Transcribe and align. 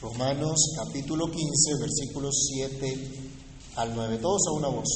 Romanos 0.00 0.76
capítulo 0.76 1.26
15, 1.28 1.42
versículos 1.80 2.32
7 2.54 3.20
al 3.74 3.96
9. 3.96 4.18
Todos 4.18 4.42
a 4.46 4.52
una 4.52 4.68
voz. 4.68 4.86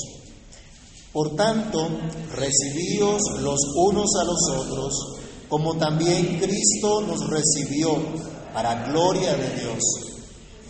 Por 1.12 1.34
tanto, 1.34 1.88
recibíos 2.36 3.20
los 3.40 3.58
unos 3.74 4.08
a 4.20 4.24
los 4.24 4.48
otros, 4.48 4.94
como 5.48 5.76
también 5.76 6.38
Cristo 6.38 7.00
nos 7.00 7.28
recibió, 7.28 7.96
para 8.54 8.86
gloria 8.86 9.34
de 9.34 9.60
Dios. 9.60 9.80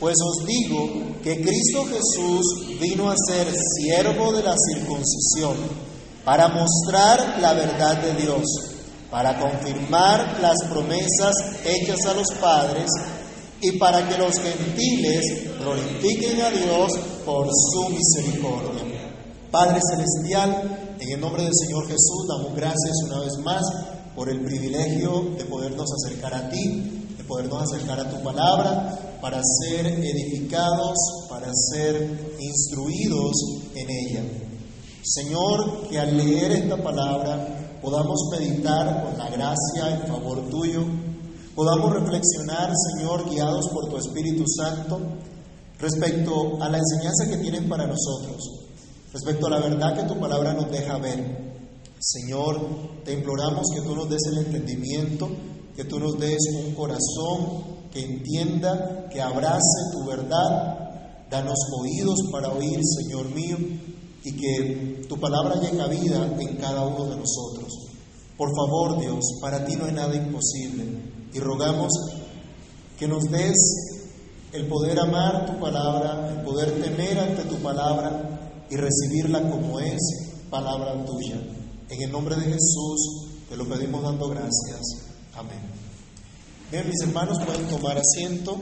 Pues 0.00 0.16
os 0.24 0.46
digo 0.46 0.88
que 1.22 1.42
Cristo 1.42 1.84
Jesús 1.84 2.78
vino 2.80 3.10
a 3.10 3.14
ser 3.28 3.52
siervo 3.82 4.32
de 4.32 4.44
la 4.44 4.56
circuncisión, 4.56 5.56
para 6.24 6.48
mostrar 6.48 7.38
la 7.38 7.52
verdad 7.52 8.00
de 8.00 8.14
Dios, 8.14 8.44
para 9.10 9.38
confirmar 9.38 10.40
las 10.40 10.56
promesas 10.70 11.34
hechas 11.66 12.06
a 12.06 12.14
los 12.14 12.28
padres, 12.40 12.88
y 13.62 13.78
para 13.78 14.08
que 14.08 14.18
los 14.18 14.34
gentiles 14.40 15.24
glorifiquen 15.60 16.40
a 16.42 16.50
Dios 16.50 16.92
por 17.24 17.46
su 17.48 17.88
misericordia. 17.90 18.82
Padre 19.52 19.78
Celestial, 19.88 20.96
en 20.98 21.12
el 21.12 21.20
nombre 21.20 21.44
del 21.44 21.54
Señor 21.54 21.86
Jesús, 21.86 22.26
damos 22.28 22.56
gracias 22.56 22.96
una 23.04 23.20
vez 23.20 23.38
más 23.44 23.62
por 24.16 24.28
el 24.28 24.40
privilegio 24.44 25.34
de 25.38 25.44
podernos 25.44 25.88
acercar 25.92 26.34
a 26.34 26.50
ti, 26.50 27.06
de 27.16 27.24
podernos 27.24 27.62
acercar 27.62 28.00
a 28.00 28.10
tu 28.10 28.20
palabra, 28.24 29.18
para 29.20 29.40
ser 29.62 29.86
edificados, 29.86 30.96
para 31.30 31.46
ser 31.70 32.34
instruidos 32.40 33.32
en 33.76 33.88
ella. 33.88 34.24
Señor, 35.04 35.88
que 35.88 36.00
al 36.00 36.16
leer 36.16 36.50
esta 36.50 36.76
palabra 36.82 37.78
podamos 37.80 38.28
meditar 38.32 39.04
con 39.04 39.18
la 39.18 39.30
gracia 39.30 39.94
en 39.94 40.08
favor 40.08 40.48
tuyo 40.50 40.84
podamos 41.54 41.92
reflexionar, 41.92 42.72
Señor, 42.90 43.28
guiados 43.28 43.68
por 43.68 43.88
tu 43.88 43.98
Espíritu 43.98 44.44
Santo, 44.46 45.00
respecto 45.78 46.62
a 46.62 46.68
la 46.68 46.78
enseñanza 46.78 47.28
que 47.28 47.38
tienes 47.38 47.62
para 47.68 47.86
nosotros, 47.86 48.66
respecto 49.12 49.46
a 49.46 49.50
la 49.50 49.60
verdad 49.60 49.96
que 49.96 50.12
tu 50.12 50.18
palabra 50.18 50.54
nos 50.54 50.70
deja 50.70 50.98
ver. 50.98 51.52
Señor, 51.98 52.58
te 53.04 53.12
imploramos 53.12 53.66
que 53.74 53.82
tú 53.82 53.94
nos 53.94 54.08
des 54.08 54.22
el 54.32 54.46
entendimiento, 54.46 55.28
que 55.76 55.84
tú 55.84 55.98
nos 55.98 56.18
des 56.18 56.38
un 56.64 56.74
corazón 56.74 57.72
que 57.92 58.00
entienda, 58.00 59.08
que 59.10 59.20
abrace 59.20 59.90
tu 59.92 60.04
verdad. 60.06 61.28
Danos 61.30 61.58
oídos 61.80 62.18
para 62.30 62.52
oír, 62.52 62.78
Señor 62.82 63.26
mío, 63.34 63.56
y 64.24 64.32
que 64.32 65.06
tu 65.08 65.18
palabra 65.18 65.60
llegue 65.60 65.80
a 65.80 65.86
vida 65.86 66.36
en 66.38 66.56
cada 66.56 66.86
uno 66.86 67.04
de 67.04 67.16
nosotros. 67.16 67.72
Por 68.36 68.50
favor, 68.56 69.00
Dios, 69.00 69.20
para 69.40 69.64
ti 69.64 69.76
no 69.76 69.84
hay 69.84 69.92
nada 69.92 70.14
imposible. 70.14 71.21
Y 71.32 71.40
rogamos 71.40 71.90
que 72.98 73.08
nos 73.08 73.24
des 73.24 73.56
el 74.52 74.66
poder 74.66 75.00
amar 75.00 75.46
tu 75.46 75.58
palabra, 75.58 76.30
el 76.30 76.44
poder 76.44 76.82
temer 76.82 77.18
ante 77.18 77.44
tu 77.44 77.56
palabra 77.56 78.64
y 78.70 78.76
recibirla 78.76 79.50
como 79.50 79.80
es 79.80 80.00
palabra 80.50 81.04
tuya. 81.04 81.36
En 81.88 82.02
el 82.02 82.12
nombre 82.12 82.36
de 82.36 82.44
Jesús 82.44 83.28
te 83.48 83.56
lo 83.56 83.66
pedimos 83.66 84.02
dando 84.02 84.28
gracias. 84.28 84.80
Amén. 85.34 85.60
Bien, 86.70 86.86
mis 86.86 87.02
hermanos, 87.02 87.38
pueden 87.44 87.66
tomar 87.68 87.98
asiento. 87.98 88.56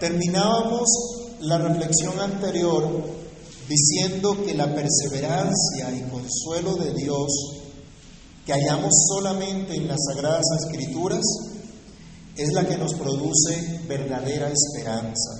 Terminábamos 0.00 0.88
la 1.40 1.58
reflexión 1.58 2.18
anterior 2.18 2.88
diciendo 3.68 4.36
que 4.44 4.54
la 4.54 4.74
perseverancia 4.74 5.92
y 5.92 6.02
consuelo 6.10 6.74
de 6.76 6.92
Dios 6.94 7.28
que 8.44 8.52
hallamos 8.52 8.92
solamente 9.08 9.76
en 9.76 9.88
las 9.88 9.98
Sagradas 10.08 10.44
Escrituras 10.64 11.24
es 12.36 12.52
la 12.52 12.66
que 12.66 12.76
nos 12.76 12.94
produce 12.94 13.80
verdadera 13.86 14.50
esperanza. 14.50 15.30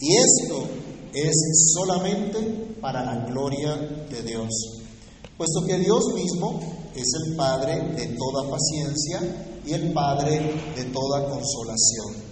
Y 0.00 0.16
esto 0.16 0.66
es 1.14 1.72
solamente 1.74 2.38
para 2.80 3.04
la 3.04 3.24
gloria 3.26 3.76
de 3.76 4.22
Dios, 4.22 4.48
puesto 5.36 5.64
que 5.66 5.78
Dios 5.78 6.04
mismo 6.14 6.60
es 6.94 7.06
el 7.24 7.36
Padre 7.36 7.80
de 7.94 8.16
toda 8.16 8.50
paciencia 8.50 9.60
y 9.66 9.72
el 9.72 9.92
Padre 9.92 10.40
de 10.76 10.84
toda 10.84 11.28
consolación. 11.28 12.30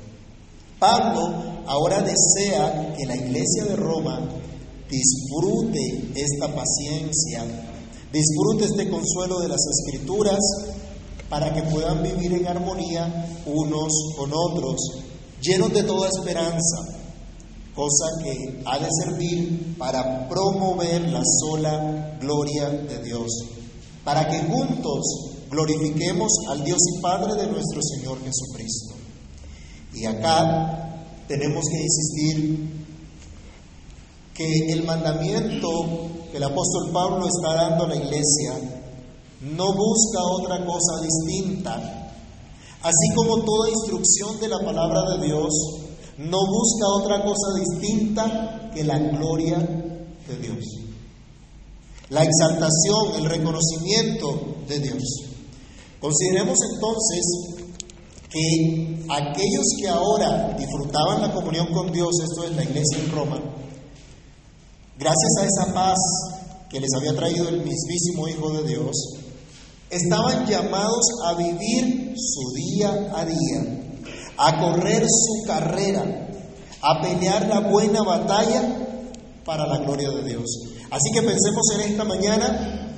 Pablo 0.78 1.62
ahora 1.66 2.03
desea 2.03 2.94
que 2.97 3.06
la 3.06 3.16
iglesia 3.16 3.65
de 3.65 3.76
Roma 3.76 4.20
disfrute 4.88 6.12
esta 6.15 6.55
paciencia 6.55 7.44
Disfrute 8.12 8.64
este 8.64 8.88
consuelo 8.88 9.41
de 9.41 9.48
las 9.48 9.60
escrituras 9.66 10.38
para 11.28 11.52
que 11.52 11.62
puedan 11.62 12.02
vivir 12.02 12.32
en 12.32 12.46
armonía 12.46 13.28
unos 13.44 13.92
con 14.16 14.30
otros, 14.32 14.80
llenos 15.42 15.72
de 15.74 15.82
toda 15.82 16.08
esperanza, 16.08 16.86
cosa 17.74 18.06
que 18.22 18.62
ha 18.64 18.78
de 18.78 18.88
servir 19.04 19.76
para 19.76 20.26
promover 20.26 21.02
la 21.10 21.22
sola 21.41 22.16
gloria 22.19 22.70
de 22.70 23.02
Dios, 23.04 23.30
para 24.04 24.26
que 24.26 24.38
juntos 24.38 25.04
glorifiquemos 25.50 26.32
al 26.48 26.64
Dios 26.64 26.78
y 26.96 27.02
Padre 27.02 27.34
de 27.34 27.46
nuestro 27.46 27.82
Señor 27.82 28.19
Jesucristo. 28.25 28.94
Y 29.92 30.06
acá 30.06 31.04
tenemos 31.26 31.64
que 31.66 31.82
insistir 31.82 32.70
que 34.34 34.72
el 34.72 34.84
mandamiento 34.84 36.08
que 36.31 36.37
el 36.37 36.44
apóstol 36.44 36.91
Pablo 36.93 37.27
está 37.27 37.55
dando 37.55 37.84
a 37.84 37.89
la 37.89 37.97
iglesia 37.97 38.78
no 39.41 39.72
busca 39.72 40.21
otra 40.22 40.65
cosa 40.65 41.00
distinta. 41.03 42.12
Así 42.83 43.15
como 43.15 43.43
toda 43.44 43.71
instrucción 43.71 44.41
de 44.41 44.49
la 44.49 44.59
palabra 44.59 45.03
de 45.12 45.27
Dios 45.27 45.49
no 46.19 46.38
busca 46.47 46.87
otra 46.97 47.22
cosa 47.22 47.55
distinta 47.61 48.71
que 48.75 48.84
la 48.84 48.99
gloria 48.99 49.59
de 49.59 50.37
Dios. 50.41 50.65
La 52.11 52.25
exaltación, 52.25 53.17
el 53.17 53.25
reconocimiento 53.27 54.56
de 54.67 54.81
Dios. 54.81 55.03
Consideremos 56.00 56.59
entonces 56.72 57.59
que 58.31 59.05
aquellos 59.09 59.67
que 59.81 59.88
ahora 59.88 60.56
disfrutaban 60.59 61.22
la 61.22 61.33
comunión 61.33 61.67
con 61.72 61.93
Dios, 61.93 62.11
esto 62.22 62.44
es 62.44 62.56
la 62.56 62.65
iglesia 62.65 62.99
en 62.99 63.11
Roma, 63.12 63.41
gracias 64.98 65.32
a 65.41 65.44
esa 65.44 65.75
paz 65.75 65.97
que 66.69 66.81
les 66.81 66.92
había 66.94 67.14
traído 67.14 67.48
el 67.48 67.62
mismísimo 67.62 68.28
Hijo 68.28 68.50
de 68.50 68.69
Dios, 68.69 68.97
estaban 69.91 70.47
llamados 70.47 71.04
a 71.25 71.34
vivir 71.34 72.14
su 72.16 72.53
día 72.54 73.10
a 73.14 73.25
día, 73.25 74.03
a 74.37 74.58
correr 74.58 75.06
su 75.08 75.47
carrera, 75.47 76.28
a 76.82 77.00
pelear 77.00 77.47
la 77.48 77.60
buena 77.60 78.03
batalla 78.03 78.87
para 79.44 79.66
la 79.66 79.78
gloria 79.78 80.10
de 80.10 80.25
Dios. 80.25 80.44
Así 80.91 81.10
que 81.12 81.22
pensemos 81.22 81.66
en 81.75 81.81
esta 81.92 82.04
mañana 82.04 82.97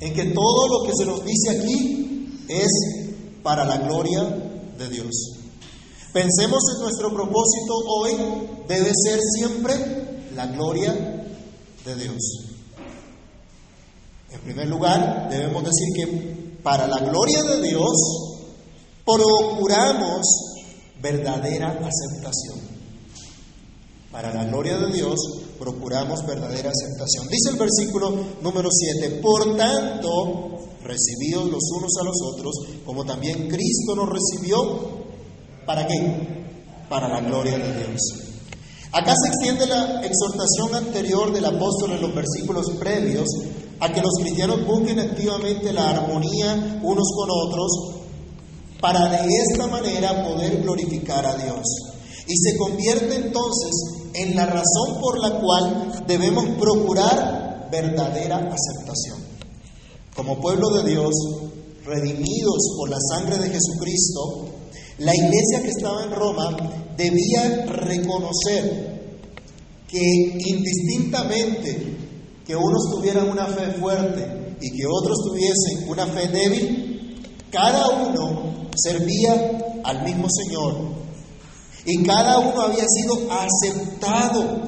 en 0.00 0.14
que 0.14 0.24
todo 0.26 0.68
lo 0.68 0.86
que 0.86 0.92
se 0.96 1.04
nos 1.04 1.24
dice 1.24 1.50
aquí 1.50 2.38
es 2.48 2.68
para 3.42 3.64
la 3.64 3.78
gloria 3.78 4.22
de 4.78 4.88
Dios. 4.88 5.40
Pensemos 6.12 6.62
en 6.74 6.82
nuestro 6.82 7.12
propósito 7.12 7.74
hoy, 7.88 8.12
debe 8.68 8.92
ser 8.94 9.18
siempre 9.20 10.30
la 10.34 10.46
gloria 10.46 10.92
de 10.92 11.13
Dios. 11.92 12.54
En 14.30 14.40
primer 14.40 14.68
lugar, 14.68 15.28
debemos 15.30 15.62
decir 15.62 15.88
que 15.94 16.60
para 16.62 16.86
la 16.86 16.98
gloria 16.98 17.42
de 17.42 17.68
Dios 17.68 17.92
procuramos 19.04 20.22
verdadera 21.00 21.68
aceptación. 21.68 22.74
Para 24.10 24.32
la 24.32 24.44
gloria 24.44 24.78
de 24.78 24.92
Dios 24.92 25.14
procuramos 25.58 26.26
verdadera 26.26 26.70
aceptación. 26.70 27.28
Dice 27.28 27.50
el 27.50 27.56
versículo 27.56 28.14
número 28.42 28.68
7, 28.70 29.20
por 29.20 29.56
tanto, 29.56 30.58
recibidos 30.82 31.50
los 31.50 31.62
unos 31.76 31.92
a 32.00 32.04
los 32.04 32.16
otros, 32.32 32.54
como 32.84 33.04
también 33.04 33.48
Cristo 33.48 33.94
nos 33.94 34.08
recibió, 34.08 34.56
¿para 35.66 35.86
qué? 35.86 36.44
Para 36.88 37.08
la 37.08 37.20
gloria 37.20 37.58
de 37.58 37.86
Dios. 37.86 38.00
Acá 38.94 39.12
se 39.20 39.28
extiende 39.28 39.66
la 39.66 40.02
exhortación 40.06 40.72
anterior 40.72 41.32
del 41.32 41.44
apóstol 41.44 41.94
en 41.94 42.00
los 42.00 42.14
versículos 42.14 42.70
previos 42.78 43.28
a 43.80 43.92
que 43.92 44.00
los 44.00 44.12
cristianos 44.20 44.64
busquen 44.64 45.00
activamente 45.00 45.72
la 45.72 45.90
armonía 45.90 46.80
unos 46.80 47.08
con 47.16 47.28
otros 47.28 47.72
para 48.80 49.08
de 49.08 49.28
esta 49.34 49.66
manera 49.66 50.24
poder 50.24 50.62
glorificar 50.62 51.26
a 51.26 51.34
Dios. 51.34 51.66
Y 52.28 52.36
se 52.36 52.56
convierte 52.56 53.16
entonces 53.16 53.72
en 54.14 54.36
la 54.36 54.46
razón 54.46 55.00
por 55.00 55.18
la 55.18 55.40
cual 55.40 56.04
debemos 56.06 56.44
procurar 56.60 57.68
verdadera 57.72 58.36
aceptación. 58.36 59.18
Como 60.14 60.40
pueblo 60.40 60.68
de 60.70 60.90
Dios, 60.90 61.12
redimidos 61.84 62.76
por 62.78 62.90
la 62.90 62.98
sangre 63.00 63.38
de 63.38 63.50
Jesucristo, 63.50 64.54
la 64.98 65.12
iglesia 65.14 65.62
que 65.62 65.70
estaba 65.70 66.04
en 66.04 66.10
Roma 66.12 66.56
debía 66.96 67.66
reconocer 67.66 68.94
que 69.88 70.00
indistintamente 70.00 71.96
que 72.46 72.54
unos 72.54 72.90
tuvieran 72.90 73.28
una 73.28 73.46
fe 73.46 73.72
fuerte 73.72 74.56
y 74.60 74.70
que 74.70 74.86
otros 74.86 75.18
tuviesen 75.26 75.88
una 75.88 76.06
fe 76.06 76.28
débil, 76.28 77.22
cada 77.50 77.88
uno 77.88 78.68
servía 78.76 79.80
al 79.84 80.04
mismo 80.04 80.28
Señor. 80.30 80.76
Y 81.86 82.02
cada 82.02 82.38
uno 82.38 82.60
había 82.62 82.84
sido 82.86 83.18
aceptado, 83.30 84.62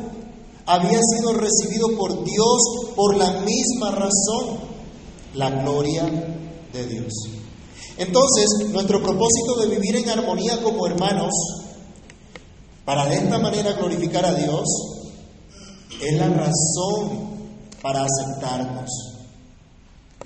había 0.67 1.01
sido 1.03 1.35
recibido 1.35 1.89
por 1.97 2.25
Dios 2.25 2.93
por 2.95 3.17
la 3.17 3.31
misma 3.41 3.91
razón, 3.93 4.59
la 5.35 5.51
gloria 5.51 6.05
de 6.73 6.87
Dios. 6.87 7.36
Entonces, 7.99 8.47
nuestro 8.71 9.03
propósito 9.03 9.57
de 9.61 9.69
vivir 9.69 9.97
en 9.97 10.11
armonía 10.11 10.63
como 10.63 10.87
hermanos, 10.87 11.33
para 12.85 13.07
de 13.07 13.17
esta 13.17 13.39
manera 13.39 13.73
glorificar 13.73 14.25
a 14.25 14.35
Dios, 14.35 14.65
es 16.01 16.19
la 16.19 16.29
razón 16.29 17.37
para 17.83 18.05
aceptarnos. 18.05 18.91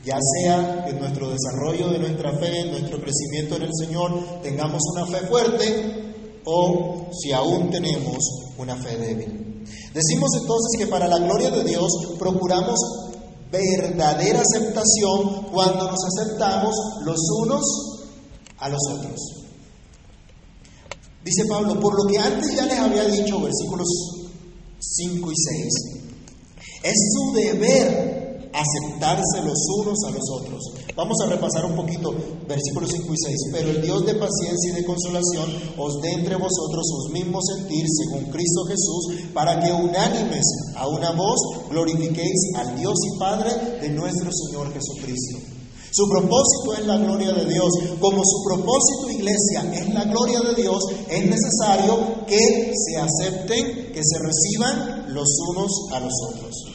Ya 0.04 0.18
sea 0.18 0.86
en 0.88 0.98
nuestro 0.98 1.30
desarrollo 1.30 1.88
de 1.88 1.98
nuestra 1.98 2.32
fe, 2.32 2.60
en 2.60 2.70
nuestro 2.70 3.00
crecimiento 3.00 3.56
en 3.56 3.62
el 3.62 3.74
Señor, 3.74 4.40
tengamos 4.42 4.82
una 4.94 5.06
fe 5.06 5.26
fuerte 5.26 6.40
o 6.44 7.08
si 7.12 7.32
aún 7.32 7.70
tenemos 7.70 8.18
una 8.56 8.76
fe 8.76 8.96
débil. 8.96 9.64
Decimos 9.92 10.30
entonces 10.40 10.78
que 10.78 10.86
para 10.86 11.06
la 11.06 11.18
gloria 11.18 11.50
de 11.50 11.64
Dios 11.64 11.90
procuramos 12.18 12.78
verdadera 13.50 14.40
aceptación 14.40 15.44
cuando 15.50 15.90
nos 15.90 16.00
aceptamos 16.04 16.74
los 17.04 17.18
unos 17.42 17.62
a 18.58 18.68
los 18.68 18.80
otros. 18.92 19.18
Dice 21.24 21.44
Pablo, 21.48 21.78
por 21.78 22.02
lo 22.02 22.10
que 22.10 22.18
antes 22.18 22.54
ya 22.54 22.64
les 22.64 22.78
había 22.78 23.04
dicho, 23.04 23.40
versículos 23.40 23.88
5 24.78 25.32
y 25.32 25.34
6, 25.36 25.66
es 26.82 26.94
su 27.12 27.32
deber 27.34 28.19
aceptarse 28.52 29.42
los 29.44 29.58
unos 29.78 29.98
a 30.06 30.10
los 30.10 30.30
otros. 30.30 30.62
Vamos 30.96 31.16
a 31.22 31.26
repasar 31.26 31.64
un 31.64 31.76
poquito 31.76 32.14
versículos 32.48 32.90
5 32.90 33.14
y 33.14 33.16
6. 33.16 33.36
Pero 33.52 33.70
el 33.70 33.82
Dios 33.82 34.04
de 34.04 34.14
paciencia 34.14 34.72
y 34.72 34.76
de 34.76 34.84
consolación 34.84 35.48
os 35.78 36.00
dé 36.00 36.12
entre 36.12 36.36
vosotros 36.36 36.86
sus 36.86 37.12
mismos 37.12 37.44
sentir 37.56 37.86
según 37.88 38.30
Cristo 38.30 38.64
Jesús, 38.64 39.30
para 39.32 39.60
que 39.60 39.72
unánimes 39.72 40.44
a 40.76 40.88
una 40.88 41.12
voz 41.12 41.38
glorifiquéis 41.70 42.54
al 42.56 42.78
Dios 42.78 42.94
y 43.14 43.18
Padre 43.18 43.50
de 43.80 43.90
nuestro 43.90 44.30
Señor 44.32 44.72
Jesucristo. 44.72 45.38
Su 45.92 46.08
propósito 46.08 46.74
es 46.78 46.86
la 46.86 46.98
gloria 46.98 47.32
de 47.32 47.44
Dios. 47.46 47.68
Como 48.00 48.22
su 48.24 48.42
propósito, 48.44 49.10
iglesia, 49.10 49.72
es 49.74 49.92
la 49.92 50.04
gloria 50.04 50.40
de 50.40 50.54
Dios, 50.54 50.84
es 51.08 51.26
necesario 51.26 52.26
que 52.26 52.72
se 52.74 52.96
acepten, 52.96 53.92
que 53.92 54.00
se 54.04 54.18
reciban 54.18 55.12
los 55.14 55.28
unos 55.48 55.70
a 55.92 56.00
los 56.00 56.12
otros. 56.28 56.69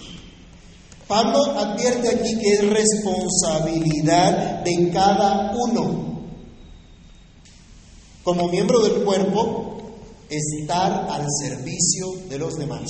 Pablo 1.07 1.39
advierte 1.59 2.09
aquí 2.09 2.39
que 2.39 2.53
es 2.53 2.69
responsabilidad 2.69 4.63
de 4.63 4.89
cada 4.91 5.51
uno, 5.55 6.23
como 8.23 8.47
miembro 8.47 8.79
del 8.79 9.03
cuerpo, 9.03 9.77
estar 10.29 11.07
al 11.11 11.25
servicio 11.39 12.07
de 12.27 12.39
los 12.39 12.55
demás. 12.55 12.89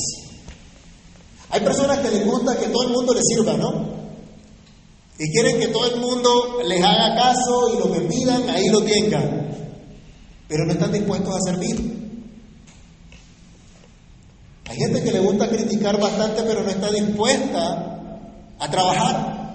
Hay 1.50 1.60
personas 1.60 2.00
que 2.00 2.10
les 2.10 2.26
gusta 2.26 2.58
que 2.58 2.68
todo 2.68 2.84
el 2.84 2.94
mundo 2.94 3.14
les 3.14 3.26
sirva, 3.26 3.58
¿no? 3.58 3.96
Y 5.20 5.32
quieren 5.32 5.60
que 5.60 5.68
todo 5.68 5.94
el 5.94 6.00
mundo 6.00 6.60
les 6.66 6.82
haga 6.82 7.16
caso 7.16 7.74
y 7.74 7.80
lo 7.80 7.92
que 7.92 8.02
pidan, 8.02 8.50
ahí 8.50 8.70
lo 8.70 8.82
tengan. 8.82 9.46
Pero 10.48 10.66
no 10.66 10.72
están 10.72 10.92
dispuestos 10.94 11.36
a 11.36 11.52
servir. 11.52 11.96
Hay 14.70 14.78
gente 14.78 15.04
que 15.04 15.12
le 15.12 15.20
gusta 15.20 15.50
criticar 15.50 16.00
bastante, 16.00 16.44
pero 16.44 16.64
no 16.64 16.70
está 16.70 16.92
dispuesta 16.92 17.95
a 18.60 18.70
trabajar, 18.70 19.54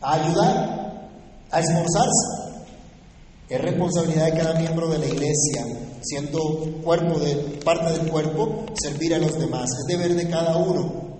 a 0.00 0.12
ayudar, 0.12 1.10
a 1.50 1.60
esforzarse. 1.60 2.50
Es 3.48 3.60
responsabilidad 3.60 4.26
de 4.26 4.38
cada 4.38 4.54
miembro 4.60 4.88
de 4.88 4.98
la 4.98 5.06
iglesia, 5.06 5.66
siendo 6.02 6.38
cuerpo 6.84 7.18
de 7.18 7.34
parte 7.64 7.92
del 7.92 8.08
cuerpo, 8.08 8.66
servir 8.80 9.14
a 9.14 9.18
los 9.18 9.38
demás. 9.38 9.68
Es 9.80 9.86
deber 9.86 10.14
de 10.14 10.28
cada 10.28 10.56
uno. 10.56 11.10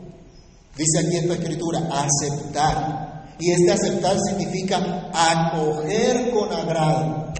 Dice 0.76 1.00
aquí 1.00 1.16
esta 1.16 1.34
escritura, 1.34 1.88
aceptar. 1.92 3.37
Y 3.38 3.50
este 3.50 3.72
aceptar 3.72 4.16
significa 4.20 5.10
acoger 5.12 6.31
con 6.31 6.52
agrado. 6.52 7.32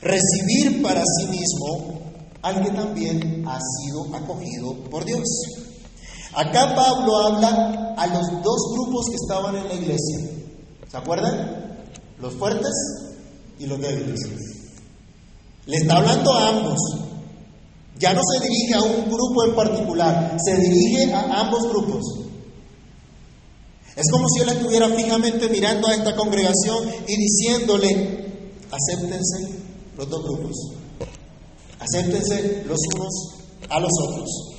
Recibir 0.00 0.82
para 0.82 1.02
sí 1.02 1.26
mismo 1.26 2.00
al 2.42 2.62
que 2.62 2.70
también 2.70 3.44
ha 3.48 3.58
sido 3.58 4.14
acogido 4.14 4.74
por 4.90 5.04
Dios. 5.04 5.24
Acá 6.36 6.74
Pablo 6.74 7.16
habla 7.16 7.94
a 7.96 8.06
los 8.08 8.42
dos 8.42 8.60
grupos 8.74 9.06
que 9.08 9.14
estaban 9.14 9.56
en 9.56 9.68
la 9.68 9.74
iglesia. 9.74 10.18
¿Se 10.86 10.96
acuerdan? 10.98 11.78
Los 12.20 12.34
fuertes 12.34 12.72
y 13.58 13.64
los 13.64 13.80
débiles. 13.80 14.20
Le 15.64 15.76
está 15.76 15.96
hablando 15.96 16.30
a 16.34 16.48
ambos. 16.48 16.78
Ya 17.98 18.12
no 18.12 18.20
se 18.22 18.46
dirige 18.46 18.74
a 18.74 18.82
un 18.82 19.10
grupo 19.10 19.44
en 19.46 19.54
particular, 19.54 20.36
se 20.44 20.56
dirige 20.58 21.10
a 21.14 21.40
ambos 21.40 21.70
grupos. 21.70 22.04
Es 23.96 24.10
como 24.10 24.28
si 24.28 24.42
él 24.42 24.50
estuviera 24.50 24.90
fijamente 24.90 25.48
mirando 25.48 25.88
a 25.88 25.94
esta 25.94 26.14
congregación 26.14 26.86
y 27.08 27.16
diciéndole, 27.16 28.26
acéptense 28.70 29.58
los 29.96 30.10
dos 30.10 30.22
grupos, 30.22 30.72
acéptense 31.80 32.64
los 32.66 32.78
unos 32.94 33.36
a 33.70 33.80
los 33.80 33.92
otros. 34.06 34.55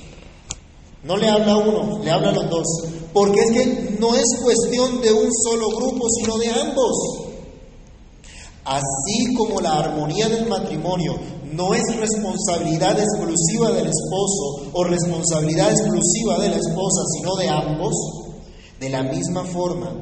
No 1.04 1.16
le 1.16 1.28
habla 1.28 1.52
a 1.52 1.58
uno, 1.58 2.02
le 2.02 2.10
habla 2.10 2.30
a 2.30 2.32
los 2.32 2.50
dos. 2.50 2.66
Porque 3.12 3.40
es 3.40 3.50
que 3.52 3.96
no 4.00 4.14
es 4.14 4.26
cuestión 4.42 5.00
de 5.00 5.12
un 5.12 5.28
solo 5.44 5.68
grupo, 5.68 6.06
sino 6.20 6.36
de 6.38 6.48
ambos. 6.48 7.28
Así 8.64 9.34
como 9.34 9.60
la 9.60 9.78
armonía 9.78 10.28
del 10.28 10.46
matrimonio 10.46 11.14
no 11.52 11.72
es 11.74 11.82
responsabilidad 11.96 12.98
exclusiva 12.98 13.70
del 13.72 13.86
esposo 13.86 14.70
o 14.72 14.84
responsabilidad 14.84 15.70
exclusiva 15.70 16.38
de 16.38 16.50
la 16.50 16.56
esposa, 16.56 17.02
sino 17.16 17.34
de 17.36 17.48
ambos, 17.48 17.94
de 18.78 18.90
la 18.90 19.02
misma 19.02 19.44
forma, 19.44 19.92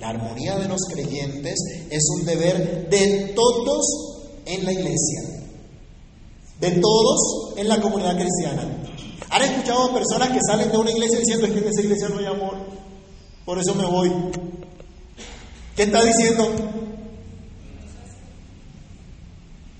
la 0.00 0.08
armonía 0.08 0.58
de 0.58 0.68
los 0.68 0.80
creyentes 0.90 1.54
es 1.90 2.02
un 2.18 2.24
deber 2.24 2.88
de 2.88 3.32
todos 3.34 3.86
en 4.46 4.64
la 4.64 4.72
iglesia, 4.72 5.22
de 6.60 6.70
todos 6.72 7.54
en 7.56 7.68
la 7.68 7.80
comunidad 7.80 8.16
cristiana. 8.16 8.83
¿Han 9.34 9.42
escuchado 9.42 9.92
personas 9.92 10.30
que 10.30 10.38
salen 10.48 10.70
de 10.70 10.78
una 10.78 10.92
iglesia 10.92 11.18
diciendo 11.18 11.46
es 11.46 11.52
que 11.52 11.58
en 11.58 11.66
esa 11.66 11.80
iglesia 11.80 12.08
no 12.08 12.20
hay 12.20 12.26
amor? 12.26 12.56
Por 13.44 13.58
eso 13.58 13.74
me 13.74 13.84
voy. 13.84 14.08
¿Qué 15.74 15.82
está 15.82 16.04
diciendo? 16.04 16.48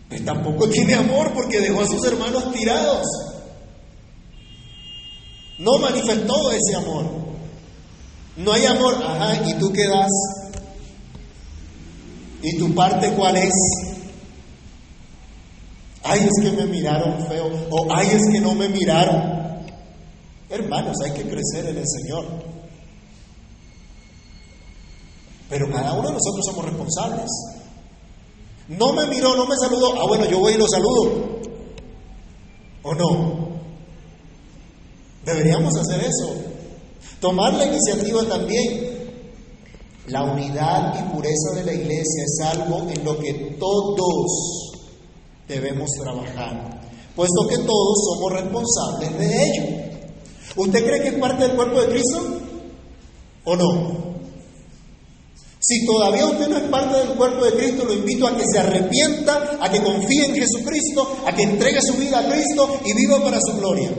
Pues 0.08 0.24
tampoco 0.24 0.68
tiene 0.68 0.94
amor 0.94 1.32
porque 1.32 1.60
dejó 1.60 1.82
a 1.82 1.86
sus 1.86 2.04
hermanos 2.04 2.52
tirados. 2.52 3.06
No 5.58 5.78
manifestó 5.78 6.50
ese 6.50 6.74
amor. 6.74 7.04
No 8.36 8.52
hay 8.52 8.66
amor. 8.66 8.96
Ajá, 9.04 9.40
¿y 9.48 9.54
tú 9.54 9.72
qué 9.72 9.86
das? 9.86 10.10
¿Y 12.42 12.58
tu 12.58 12.74
parte 12.74 13.08
cuál 13.10 13.36
es? 13.36 13.54
Ay, 16.02 16.28
es 16.28 16.42
que 16.42 16.56
me 16.56 16.66
miraron 16.66 17.24
feo. 17.28 17.48
O 17.70 17.86
ay, 17.94 18.08
es 18.08 18.22
que 18.32 18.40
no 18.40 18.52
me 18.56 18.68
miraron. 18.68 19.33
Hermanos, 20.54 20.96
hay 21.04 21.10
que 21.10 21.28
crecer 21.28 21.66
en 21.66 21.78
el 21.78 21.84
Señor. 21.84 22.24
Pero 25.48 25.68
cada 25.68 25.94
uno 25.94 26.08
de 26.08 26.14
nosotros 26.14 26.44
somos 26.46 26.64
responsables. 26.64 27.28
No 28.68 28.92
me 28.92 29.06
miró, 29.06 29.34
no 29.34 29.46
me 29.46 29.56
saludó. 29.60 30.00
Ah, 30.00 30.06
bueno, 30.06 30.26
yo 30.26 30.38
voy 30.38 30.54
y 30.54 30.58
lo 30.58 30.68
saludo. 30.68 31.40
¿O 32.84 32.94
no? 32.94 33.48
Deberíamos 35.24 35.74
hacer 35.76 36.04
eso. 36.04 36.34
Tomar 37.18 37.54
la 37.54 37.66
iniciativa 37.66 38.24
también. 38.24 38.94
La 40.06 40.22
unidad 40.22 40.94
y 41.00 41.14
pureza 41.14 41.50
de 41.56 41.64
la 41.64 41.72
iglesia 41.72 42.24
es 42.24 42.40
algo 42.46 42.88
en 42.90 43.04
lo 43.04 43.18
que 43.18 43.56
todos 43.58 44.74
debemos 45.48 45.90
trabajar, 45.98 46.80
puesto 47.16 47.46
que 47.48 47.56
todos 47.56 48.04
somos 48.04 48.32
responsables 48.32 49.18
de 49.18 49.42
ello. 49.42 49.83
¿Usted 50.56 50.86
cree 50.86 51.02
que 51.02 51.08
es 51.08 51.14
parte 51.14 51.46
del 51.46 51.56
cuerpo 51.56 51.80
de 51.80 51.88
Cristo 51.88 52.20
o 53.44 53.56
no? 53.56 54.14
Si 55.60 55.86
todavía 55.86 56.26
usted 56.26 56.48
no 56.48 56.58
es 56.58 56.64
parte 56.64 56.98
del 56.98 57.16
cuerpo 57.16 57.44
de 57.44 57.52
Cristo, 57.52 57.84
lo 57.84 57.94
invito 57.94 58.26
a 58.26 58.36
que 58.36 58.44
se 58.46 58.58
arrepienta, 58.58 59.56
a 59.60 59.70
que 59.70 59.82
confíe 59.82 60.26
en 60.26 60.34
Jesucristo, 60.34 61.16
a 61.26 61.34
que 61.34 61.42
entregue 61.42 61.80
su 61.80 61.94
vida 61.94 62.18
a 62.18 62.28
Cristo 62.28 62.80
y 62.84 62.92
viva 62.92 63.22
para 63.22 63.38
su 63.40 63.56
gloria. 63.56 63.90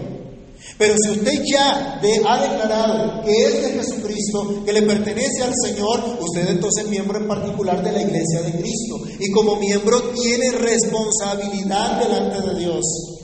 Pero 0.78 0.96
si 0.98 1.10
usted 1.10 1.42
ya 1.44 2.00
ha 2.28 2.38
declarado 2.38 3.24
que 3.24 3.32
es 3.32 3.62
de 3.64 3.82
Jesucristo, 3.82 4.64
que 4.64 4.74
le 4.74 4.84
pertenece 4.84 5.42
al 5.42 5.54
Señor, 5.56 6.04
usted 6.20 6.50
entonces 6.50 6.84
es 6.84 6.90
miembro 6.90 7.18
en 7.18 7.28
particular 7.28 7.84
de 7.84 7.92
la 7.92 8.02
iglesia 8.02 8.42
de 8.42 8.52
Cristo. 8.52 9.02
Y 9.20 9.32
como 9.32 9.56
miembro 9.56 10.00
tiene 10.12 10.52
responsabilidad 10.52 12.00
delante 12.00 12.42
de 12.42 12.60
Dios 12.60 13.15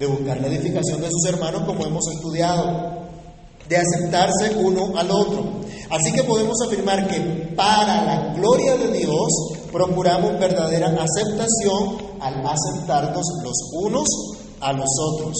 de 0.00 0.06
buscar 0.06 0.40
la 0.40 0.46
edificación 0.46 1.02
de 1.02 1.10
sus 1.10 1.26
hermanos 1.26 1.64
como 1.66 1.84
hemos 1.84 2.08
estudiado, 2.10 3.04
de 3.68 3.76
aceptarse 3.76 4.56
uno 4.56 4.96
al 4.96 5.10
otro. 5.10 5.60
Así 5.90 6.10
que 6.12 6.22
podemos 6.22 6.56
afirmar 6.66 7.06
que 7.06 7.20
para 7.54 8.02
la 8.06 8.34
gloria 8.34 8.78
de 8.78 8.96
Dios 8.96 9.28
procuramos 9.70 10.40
verdadera 10.40 10.88
aceptación 10.88 11.98
al 12.18 12.42
aceptarnos 12.46 13.26
los 13.44 13.56
unos 13.74 14.08
a 14.60 14.72
los 14.72 14.88
otros, 15.12 15.36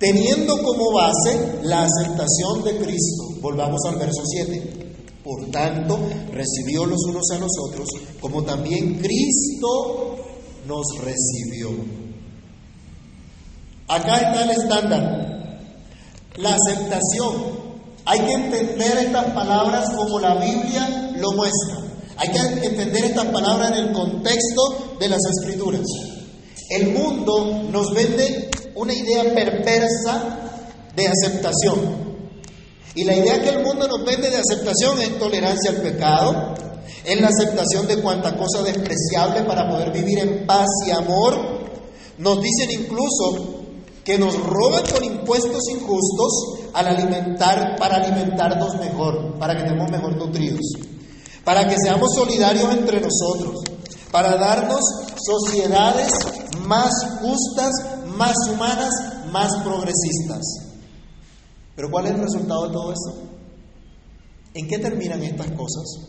teniendo 0.00 0.60
como 0.64 0.92
base 0.92 1.60
la 1.62 1.84
aceptación 1.84 2.64
de 2.64 2.76
Cristo. 2.76 3.22
Volvamos 3.40 3.80
al 3.86 3.96
verso 3.96 4.22
7. 4.24 4.94
Por 5.22 5.48
tanto, 5.52 5.96
recibió 6.32 6.86
los 6.86 7.04
unos 7.04 7.30
a 7.30 7.38
los 7.38 7.52
otros, 7.68 7.88
como 8.20 8.42
también 8.42 8.98
Cristo 8.98 10.16
nos 10.66 10.86
recibió. 11.04 11.99
Acá 13.90 14.18
está 14.18 14.44
el 14.44 14.50
estándar, 14.50 15.02
la 16.36 16.54
aceptación. 16.54 17.58
Hay 18.04 18.20
que 18.20 18.32
entender 18.34 18.98
estas 18.98 19.24
palabras 19.32 19.90
como 19.96 20.20
la 20.20 20.36
Biblia 20.36 21.10
lo 21.16 21.32
muestra. 21.32 21.78
Hay 22.16 22.28
que 22.28 22.66
entender 22.66 23.06
estas 23.06 23.26
palabras 23.26 23.72
en 23.72 23.88
el 23.88 23.92
contexto 23.92 24.96
de 25.00 25.08
las 25.08 25.18
escrituras. 25.24 25.82
El 26.68 26.92
mundo 26.92 27.64
nos 27.68 27.92
vende 27.92 28.48
una 28.76 28.94
idea 28.94 29.24
perversa 29.34 30.38
de 30.94 31.08
aceptación. 31.08 32.10
Y 32.94 33.02
la 33.02 33.16
idea 33.16 33.42
que 33.42 33.48
el 33.48 33.64
mundo 33.64 33.88
nos 33.88 34.04
vende 34.04 34.30
de 34.30 34.36
aceptación 34.36 35.00
es 35.00 35.18
tolerancia 35.18 35.70
al 35.72 35.78
pecado, 35.78 36.54
es 37.04 37.20
la 37.20 37.26
aceptación 37.26 37.88
de 37.88 38.00
cuanta 38.00 38.36
cosa 38.36 38.62
despreciable 38.62 39.42
para 39.42 39.68
poder 39.68 39.90
vivir 39.90 40.20
en 40.20 40.46
paz 40.46 40.68
y 40.86 40.92
amor. 40.92 41.36
Nos 42.18 42.40
dicen 42.40 42.70
incluso 42.70 43.59
que 44.04 44.18
nos 44.18 44.34
roban 44.42 44.84
con 44.90 45.04
impuestos 45.04 45.62
injustos 45.70 46.70
al 46.72 46.86
alimentar, 46.86 47.76
para 47.78 47.96
alimentarnos 47.96 48.76
mejor, 48.76 49.38
para 49.38 49.54
que 49.54 49.62
estemos 49.62 49.90
mejor 49.90 50.16
nutridos, 50.16 50.72
para 51.44 51.66
que 51.66 51.76
seamos 51.82 52.14
solidarios 52.14 52.72
entre 52.72 53.00
nosotros, 53.00 53.60
para 54.10 54.36
darnos 54.36 54.80
sociedades 55.16 56.12
más 56.66 56.90
justas, 57.20 57.70
más 58.16 58.34
humanas, 58.50 58.90
más 59.30 59.50
progresistas. 59.62 60.42
Pero 61.76 61.90
¿cuál 61.90 62.06
es 62.06 62.12
el 62.12 62.20
resultado 62.20 62.66
de 62.66 62.72
todo 62.72 62.92
eso? 62.92 63.30
¿En 64.54 64.66
qué 64.66 64.78
terminan 64.78 65.22
estas 65.22 65.50
cosas? 65.52 66.08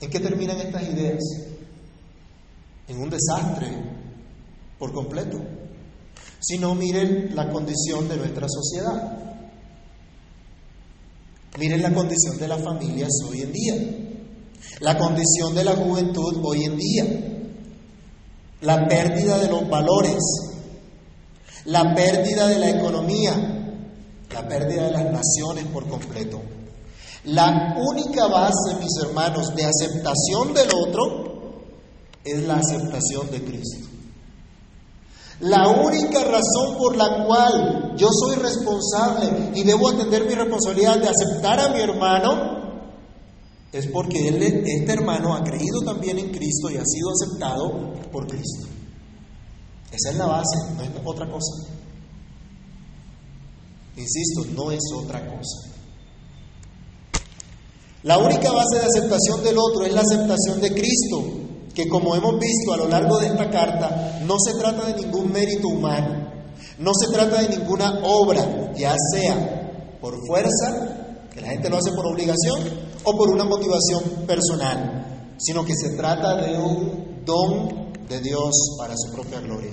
¿En 0.00 0.10
qué 0.10 0.18
terminan 0.20 0.58
estas 0.58 0.82
ideas? 0.82 1.22
En 2.88 3.00
un 3.00 3.08
desastre 3.08 3.68
por 4.78 4.92
completo. 4.92 5.38
Si 6.42 6.58
no, 6.58 6.74
miren 6.74 7.30
la 7.34 7.48
condición 7.50 8.08
de 8.08 8.16
nuestra 8.16 8.46
sociedad. 8.48 9.18
Miren 11.58 11.82
la 11.82 11.94
condición 11.94 12.38
de 12.38 12.48
las 12.48 12.62
familias 12.62 13.10
hoy 13.28 13.42
en 13.42 13.52
día. 13.52 13.74
La 14.80 14.98
condición 14.98 15.54
de 15.54 15.64
la 15.64 15.76
juventud 15.76 16.40
hoy 16.42 16.64
en 16.64 16.76
día. 16.76 17.04
La 18.62 18.86
pérdida 18.88 19.38
de 19.38 19.48
los 19.48 19.68
valores. 19.68 20.22
La 21.66 21.94
pérdida 21.94 22.48
de 22.48 22.58
la 22.58 22.70
economía 22.70 23.60
la 24.32 24.48
pérdida 24.48 24.84
de 24.86 24.92
las 24.92 25.12
naciones 25.12 25.66
por 25.66 25.86
completo. 25.88 26.40
La 27.24 27.76
única 27.78 28.26
base, 28.26 28.74
mis 28.80 28.96
hermanos, 29.02 29.54
de 29.54 29.64
aceptación 29.64 30.52
del 30.54 30.68
otro 30.74 31.62
es 32.24 32.42
la 32.42 32.54
aceptación 32.54 33.30
de 33.30 33.44
Cristo. 33.44 33.88
La 35.42 35.68
única 35.68 36.22
razón 36.22 36.78
por 36.78 36.96
la 36.96 37.24
cual 37.26 37.94
yo 37.96 38.08
soy 38.12 38.36
responsable 38.36 39.50
y 39.56 39.64
debo 39.64 39.88
atender 39.88 40.24
mi 40.24 40.34
responsabilidad 40.34 41.00
de 41.00 41.08
aceptar 41.08 41.58
a 41.58 41.68
mi 41.70 41.80
hermano 41.80 42.62
es 43.72 43.88
porque 43.88 44.28
él, 44.28 44.40
este 44.40 44.92
hermano 44.92 45.34
ha 45.34 45.42
creído 45.42 45.82
también 45.84 46.20
en 46.20 46.30
Cristo 46.30 46.70
y 46.70 46.76
ha 46.76 46.84
sido 46.84 47.10
aceptado 47.10 47.92
por 48.12 48.28
Cristo. 48.28 48.68
Esa 49.90 50.10
es 50.10 50.16
la 50.16 50.26
base, 50.26 50.58
no 50.76 50.82
es 50.82 50.90
otra 51.04 51.28
cosa. 51.28 51.66
Insisto, 53.96 54.44
no 54.54 54.70
es 54.70 54.82
otra 54.94 55.26
cosa. 55.26 55.72
La 58.04 58.18
única 58.18 58.52
base 58.52 58.76
de 58.78 58.84
aceptación 58.84 59.42
del 59.42 59.58
otro 59.58 59.84
es 59.84 59.92
la 59.92 60.02
aceptación 60.02 60.60
de 60.60 60.72
Cristo, 60.72 61.41
que 61.74 61.88
como 61.88 62.14
hemos 62.14 62.38
visto 62.38 62.72
a 62.72 62.76
lo 62.76 62.88
largo 62.88 63.18
de 63.18 63.26
esta 63.26 63.50
carta, 63.50 64.20
no 64.26 64.36
se 64.38 64.54
trata 64.58 64.86
de 64.86 65.02
ningún 65.02 65.32
mérito 65.32 65.68
humano, 65.68 66.30
no 66.78 66.92
se 66.94 67.12
trata 67.12 67.42
de 67.42 67.56
ninguna 67.56 68.00
obra, 68.04 68.72
ya 68.76 68.94
sea 69.12 69.98
por 70.00 70.14
fuerza, 70.26 71.28
que 71.32 71.40
la 71.40 71.48
gente 71.48 71.70
lo 71.70 71.78
hace 71.78 71.92
por 71.92 72.06
obligación, 72.06 72.60
o 73.04 73.16
por 73.16 73.30
una 73.30 73.44
motivación 73.44 74.02
personal, 74.26 75.34
sino 75.38 75.64
que 75.64 75.74
se 75.74 75.96
trata 75.96 76.36
de 76.36 76.58
un 76.58 77.22
don 77.24 77.92
de 78.08 78.20
Dios 78.20 78.52
para 78.78 78.94
su 78.96 79.12
propia 79.12 79.40
gloria. 79.40 79.72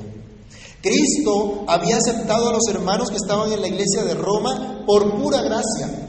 Cristo 0.82 1.66
había 1.68 1.98
aceptado 1.98 2.50
a 2.50 2.54
los 2.54 2.68
hermanos 2.70 3.10
que 3.10 3.18
estaban 3.18 3.52
en 3.52 3.62
la 3.62 3.68
iglesia 3.68 4.04
de 4.04 4.14
Roma 4.14 4.84
por 4.86 5.22
pura 5.22 5.42
gracia. 5.42 6.09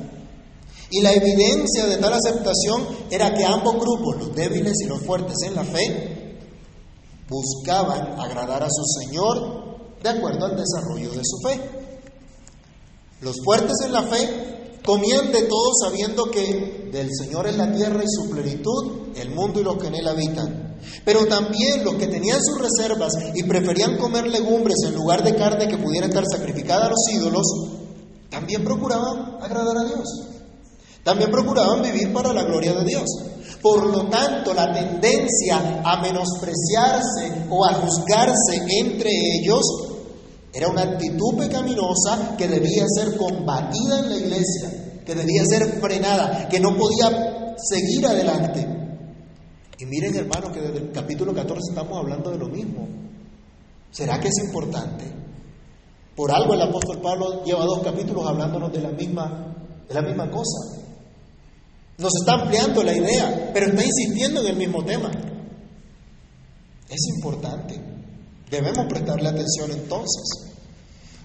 Y 0.90 1.00
la 1.02 1.12
evidencia 1.12 1.87
de 1.87 1.99
tal 1.99 2.12
aceptación 2.12 2.87
era 3.11 3.32
que 3.32 3.44
ambos 3.44 3.75
grupos, 3.75 4.16
los 4.18 4.35
débiles 4.35 4.75
y 4.85 4.88
los 4.88 5.00
fuertes 5.00 5.37
en 5.47 5.54
la 5.54 5.64
fe, 5.64 6.37
buscaban 7.28 8.18
agradar 8.18 8.64
a 8.64 8.68
su 8.68 8.85
Señor 9.00 9.70
de 10.02 10.09
acuerdo 10.09 10.47
al 10.47 10.56
desarrollo 10.56 11.11
de 11.12 11.23
su 11.23 11.38
fe. 11.47 11.61
Los 13.20 13.37
fuertes 13.44 13.76
en 13.85 13.92
la 13.92 14.02
fe 14.02 14.80
comían 14.85 15.30
de 15.30 15.42
todo 15.42 15.70
sabiendo 15.80 16.30
que 16.30 16.88
del 16.92 17.09
Señor 17.14 17.47
es 17.47 17.56
la 17.56 17.73
tierra 17.73 18.02
y 18.02 18.09
su 18.09 18.28
plenitud, 18.28 19.16
el 19.16 19.30
mundo 19.30 19.61
y 19.61 19.64
los 19.64 19.76
que 19.76 19.88
en 19.88 19.94
él 19.94 20.09
habitan. 20.09 20.78
Pero 21.04 21.26
también 21.26 21.85
los 21.85 21.94
que 21.94 22.06
tenían 22.06 22.40
sus 22.42 22.59
reservas 22.59 23.12
y 23.35 23.42
preferían 23.44 23.99
comer 23.99 24.26
legumbres 24.26 24.78
en 24.87 24.94
lugar 24.94 25.23
de 25.23 25.37
carne 25.37 25.68
que 25.68 25.78
pudiera 25.78 26.06
estar 26.06 26.25
sacrificada 26.26 26.87
a 26.87 26.90
los 26.90 27.09
ídolos, 27.12 27.47
también 28.30 28.64
procuraban 28.64 29.37
agradar 29.40 29.76
a 29.76 29.85
Dios. 29.85 30.09
También 31.02 31.30
procuraban 31.30 31.83
vivir 31.83 32.12
para 32.12 32.33
la 32.33 32.45
gloria 32.45 32.73
de 32.75 32.85
Dios. 32.85 33.04
Por 33.62 33.87
lo 33.87 34.09
tanto, 34.09 34.54
la 34.54 34.73
tendencia 34.73 35.83
a 35.85 36.00
menospreciarse 36.00 37.47
o 37.50 37.66
a 37.66 37.75
juzgarse 37.75 38.62
entre 38.80 39.11
ellos 39.11 39.62
era 40.52 40.69
una 40.69 40.83
actitud 40.83 41.37
pecaminosa 41.37 42.37
que 42.37 42.49
debía 42.49 42.85
ser 42.88 43.16
combatida 43.16 44.00
en 44.00 44.11
la 44.11 44.16
iglesia, 44.16 45.02
que 45.04 45.14
debía 45.14 45.45
ser 45.45 45.80
frenada, 45.80 46.49
que 46.49 46.59
no 46.59 46.76
podía 46.76 47.54
seguir 47.57 48.07
adelante. 48.07 48.66
Y 49.78 49.87
miren 49.87 50.16
hermanos 50.16 50.50
que 50.52 50.61
desde 50.61 50.78
el 50.78 50.92
capítulo 50.92 51.35
14 51.35 51.71
estamos 51.71 51.99
hablando 51.99 52.30
de 52.30 52.38
lo 52.38 52.49
mismo. 52.49 52.87
¿Será 53.90 54.19
que 54.21 54.28
es 54.28 54.38
importante? 54.45 55.04
Por 56.16 56.30
algo 56.33 56.54
el 56.54 56.62
apóstol 56.62 57.00
Pablo 57.00 57.45
lleva 57.45 57.64
dos 57.64 57.80
capítulos 57.83 58.26
hablándonos 58.26 58.73
de 58.73 58.80
la 58.80 58.90
misma, 58.90 59.54
de 59.88 59.95
la 59.95 60.02
misma 60.02 60.30
cosa. 60.30 60.80
Nos 62.00 62.12
está 62.21 62.42
ampliando 62.42 62.83
la 62.83 62.97
idea, 62.97 63.50
pero 63.52 63.66
está 63.66 63.85
insistiendo 63.85 64.40
en 64.40 64.47
el 64.49 64.57
mismo 64.57 64.85
tema. 64.85 65.11
Es 66.88 67.07
importante. 67.16 67.80
Debemos 68.50 68.87
prestarle 68.88 69.28
atención 69.28 69.71
entonces. 69.71 70.49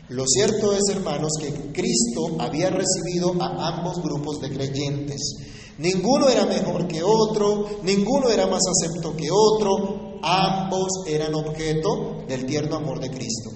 Lo 0.10 0.26
cierto 0.28 0.74
es, 0.74 0.84
hermanos, 0.92 1.32
que 1.40 1.52
Cristo 1.72 2.38
había 2.40 2.70
recibido 2.70 3.34
a 3.42 3.70
ambos 3.70 4.04
grupos 4.04 4.40
de 4.42 4.52
creyentes 4.52 5.56
Ninguno 5.78 6.30
era 6.30 6.46
mejor 6.46 6.88
que 6.88 7.04
otro, 7.04 7.80
ninguno 7.84 8.30
era 8.30 8.48
más 8.48 8.62
acepto 8.66 9.16
que 9.16 9.28
otro, 9.30 10.20
ambos 10.22 10.88
eran 11.06 11.36
objeto 11.36 12.24
del 12.28 12.46
tierno 12.46 12.78
amor 12.78 13.02
de 13.02 13.10
Cristo. 13.10 13.52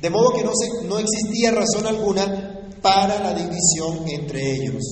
De 0.00 0.10
modo 0.10 0.30
que 0.30 0.44
no, 0.44 0.52
no 0.84 0.98
existía 0.98 1.50
razón 1.50 1.86
alguna 1.86 2.68
para 2.80 3.18
la 3.18 3.34
división 3.34 4.08
entre 4.08 4.52
ellos, 4.52 4.84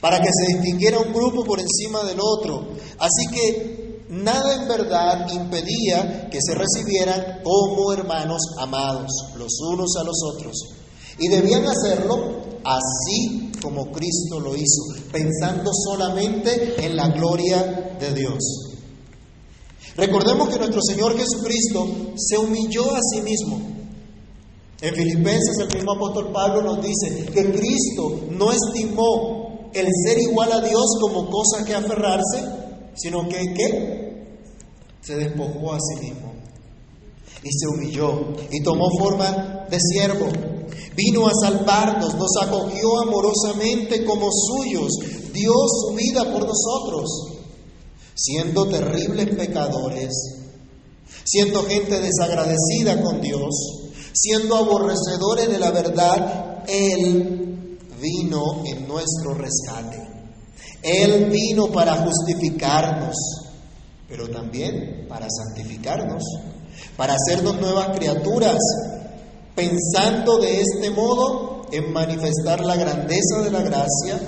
para 0.00 0.20
que 0.20 0.30
se 0.32 0.54
distinguiera 0.54 0.98
un 0.98 1.12
grupo 1.12 1.44
por 1.44 1.60
encima 1.60 2.02
del 2.04 2.18
otro. 2.20 2.68
Así 2.98 3.26
que 3.32 4.06
nada 4.08 4.54
en 4.62 4.68
verdad 4.68 5.26
impedía 5.32 6.28
que 6.30 6.38
se 6.40 6.54
recibieran 6.54 7.42
como 7.42 7.92
hermanos 7.92 8.40
amados, 8.58 9.10
los 9.36 9.60
unos 9.72 9.96
a 9.96 10.04
los 10.04 10.16
otros. 10.34 10.56
Y 11.18 11.28
debían 11.28 11.66
hacerlo 11.66 12.40
así 12.64 13.50
como 13.62 13.92
Cristo 13.92 14.40
lo 14.40 14.56
hizo, 14.56 14.82
pensando 15.12 15.70
solamente 15.72 16.84
en 16.84 16.96
la 16.96 17.08
gloria 17.08 17.96
de 18.00 18.14
Dios. 18.14 18.38
Recordemos 19.96 20.48
que 20.48 20.58
nuestro 20.58 20.80
Señor 20.80 21.16
Jesucristo 21.18 21.86
se 22.16 22.38
humilló 22.38 22.94
a 22.94 23.00
sí 23.02 23.20
mismo. 23.20 23.60
En 24.80 24.94
Filipenses 24.94 25.58
el 25.58 25.74
mismo 25.74 25.92
apóstol 25.92 26.32
Pablo 26.32 26.62
nos 26.62 26.82
dice 26.82 27.26
que 27.26 27.52
Cristo 27.52 28.20
no 28.30 28.50
estimó 28.50 29.39
el 29.74 29.86
ser 30.04 30.18
igual 30.18 30.52
a 30.52 30.60
Dios 30.60 30.96
como 31.00 31.28
cosa 31.30 31.64
que 31.64 31.74
aferrarse, 31.74 32.44
sino 32.94 33.28
que 33.28 33.54
¿qué? 33.54 34.10
se 35.00 35.16
despojó 35.16 35.72
a 35.72 35.78
sí 35.80 36.06
mismo 36.06 36.32
y 37.42 37.48
se 37.50 37.66
humilló 37.68 38.34
y 38.50 38.62
tomó 38.62 38.88
forma 38.98 39.66
de 39.70 39.78
siervo 39.80 40.26
Vino 40.96 41.26
a 41.26 41.32
salvarnos, 41.32 42.14
nos 42.16 42.30
acogió 42.42 43.00
amorosamente 43.00 44.04
como 44.04 44.28
suyos, 44.30 44.90
dio 45.32 45.52
su 45.52 45.94
vida 45.94 46.24
por 46.32 46.46
nosotros, 46.46 47.08
siendo 48.14 48.66
terribles 48.66 49.34
pecadores, 49.36 50.10
siendo 51.24 51.62
gente 51.62 52.00
desagradecida 52.00 53.00
con 53.02 53.20
Dios, 53.20 53.54
siendo 54.12 54.56
aborrecedores 54.56 55.48
de 55.48 55.58
la 55.58 55.70
verdad, 55.70 56.64
Él 56.66 57.49
vino 58.00 58.62
en 58.64 58.88
nuestro 58.88 59.34
rescate. 59.34 60.02
Él 60.82 61.26
vino 61.30 61.66
para 61.68 61.96
justificarnos, 61.96 63.14
pero 64.08 64.28
también 64.28 65.06
para 65.08 65.26
santificarnos, 65.28 66.22
para 66.96 67.14
hacernos 67.14 67.60
nuevas 67.60 67.96
criaturas, 67.96 68.58
pensando 69.54 70.38
de 70.38 70.60
este 70.60 70.90
modo 70.90 71.66
en 71.70 71.92
manifestar 71.92 72.64
la 72.64 72.76
grandeza 72.76 73.42
de 73.44 73.50
la 73.50 73.62
gracia, 73.62 74.20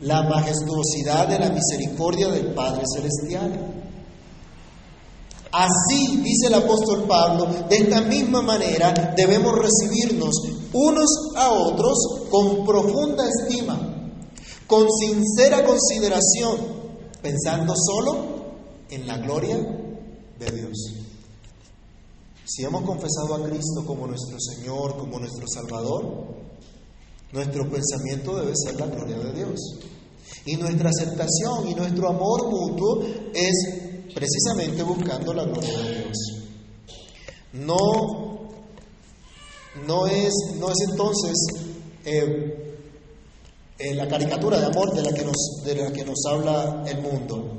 la 0.00 0.22
majestuosidad 0.22 1.28
de 1.28 1.38
la 1.38 1.50
misericordia 1.50 2.28
del 2.28 2.54
Padre 2.54 2.82
Celestial. 2.94 3.77
Así, 5.50 6.18
dice 6.18 6.48
el 6.48 6.54
apóstol 6.54 7.04
Pablo, 7.08 7.46
de 7.68 7.76
esta 7.76 8.02
misma 8.02 8.42
manera 8.42 9.14
debemos 9.16 9.54
recibirnos 9.54 10.34
unos 10.72 11.08
a 11.36 11.50
otros 11.50 11.96
con 12.30 12.66
profunda 12.66 13.24
estima, 13.26 14.12
con 14.66 14.86
sincera 14.90 15.64
consideración, 15.64 16.58
pensando 17.22 17.72
solo 17.74 18.16
en 18.90 19.06
la 19.06 19.16
gloria 19.18 19.56
de 20.38 20.50
Dios. 20.50 20.94
Si 22.44 22.64
hemos 22.64 22.82
confesado 22.82 23.34
a 23.34 23.42
Cristo 23.44 23.84
como 23.86 24.06
nuestro 24.06 24.38
Señor, 24.38 24.98
como 24.98 25.18
nuestro 25.18 25.46
Salvador, 25.46 26.26
nuestro 27.32 27.70
pensamiento 27.70 28.36
debe 28.36 28.52
ser 28.54 28.78
la 28.78 28.86
gloria 28.86 29.18
de 29.18 29.32
Dios. 29.32 29.60
Y 30.44 30.56
nuestra 30.56 30.90
aceptación 30.90 31.68
y 31.68 31.74
nuestro 31.74 32.08
amor 32.08 32.48
mutuo 32.48 33.00
es 33.34 33.87
precisamente 34.18 34.82
buscando 34.82 35.32
la 35.32 35.44
gloria 35.44 35.78
de 35.78 35.94
Dios. 35.94 36.18
No, 37.52 38.50
no, 39.86 40.06
es, 40.08 40.32
no 40.58 40.70
es 40.70 40.78
entonces 40.90 41.36
eh, 42.04 42.74
eh, 43.78 43.94
la 43.94 44.08
caricatura 44.08 44.58
de 44.58 44.66
amor 44.66 44.92
de 44.92 45.02
la, 45.02 45.12
que 45.12 45.24
nos, 45.24 45.62
de 45.64 45.74
la 45.76 45.92
que 45.92 46.04
nos 46.04 46.18
habla 46.28 46.84
el 46.88 47.00
mundo. 47.00 47.58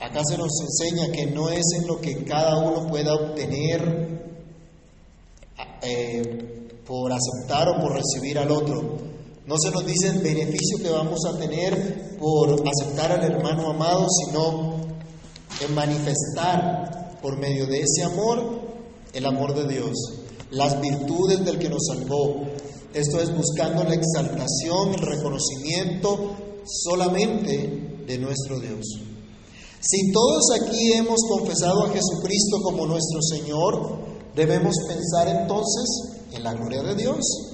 Acá 0.00 0.22
se 0.24 0.38
nos 0.38 0.50
enseña 0.62 1.12
que 1.12 1.26
no 1.26 1.50
es 1.50 1.64
en 1.78 1.86
lo 1.86 2.00
que 2.00 2.24
cada 2.24 2.58
uno 2.58 2.88
pueda 2.88 3.14
obtener 3.14 4.32
eh, 5.82 6.68
por 6.86 7.12
aceptar 7.12 7.68
o 7.68 7.80
por 7.80 7.92
recibir 7.92 8.38
al 8.38 8.50
otro. 8.50 9.11
No 9.46 9.56
se 9.58 9.70
nos 9.72 9.84
dice 9.84 10.08
el 10.08 10.20
beneficio 10.20 10.78
que 10.80 10.90
vamos 10.90 11.18
a 11.26 11.36
tener 11.36 12.16
por 12.18 12.62
aceptar 12.68 13.10
al 13.10 13.24
hermano 13.24 13.70
amado, 13.70 14.06
sino 14.08 14.76
en 15.60 15.74
manifestar 15.74 17.18
por 17.20 17.38
medio 17.38 17.66
de 17.66 17.80
ese 17.80 18.04
amor 18.04 18.60
el 19.12 19.26
amor 19.26 19.54
de 19.54 19.66
Dios, 19.66 19.96
las 20.50 20.80
virtudes 20.80 21.44
del 21.44 21.58
que 21.58 21.68
nos 21.68 21.86
salvó. 21.86 22.46
Esto 22.94 23.20
es 23.20 23.34
buscando 23.36 23.82
la 23.84 23.94
exaltación, 23.94 24.94
el 24.94 25.00
reconocimiento 25.00 26.36
solamente 26.64 28.04
de 28.06 28.18
nuestro 28.18 28.60
Dios. 28.60 28.86
Si 29.80 30.12
todos 30.12 30.44
aquí 30.60 30.92
hemos 30.92 31.18
confesado 31.28 31.84
a 31.84 31.88
Jesucristo 31.88 32.58
como 32.62 32.86
nuestro 32.86 33.20
Señor, 33.22 33.98
debemos 34.36 34.74
pensar 34.86 35.28
entonces 35.28 36.28
en 36.32 36.44
la 36.44 36.54
gloria 36.54 36.82
de 36.82 36.94
Dios. 36.94 37.51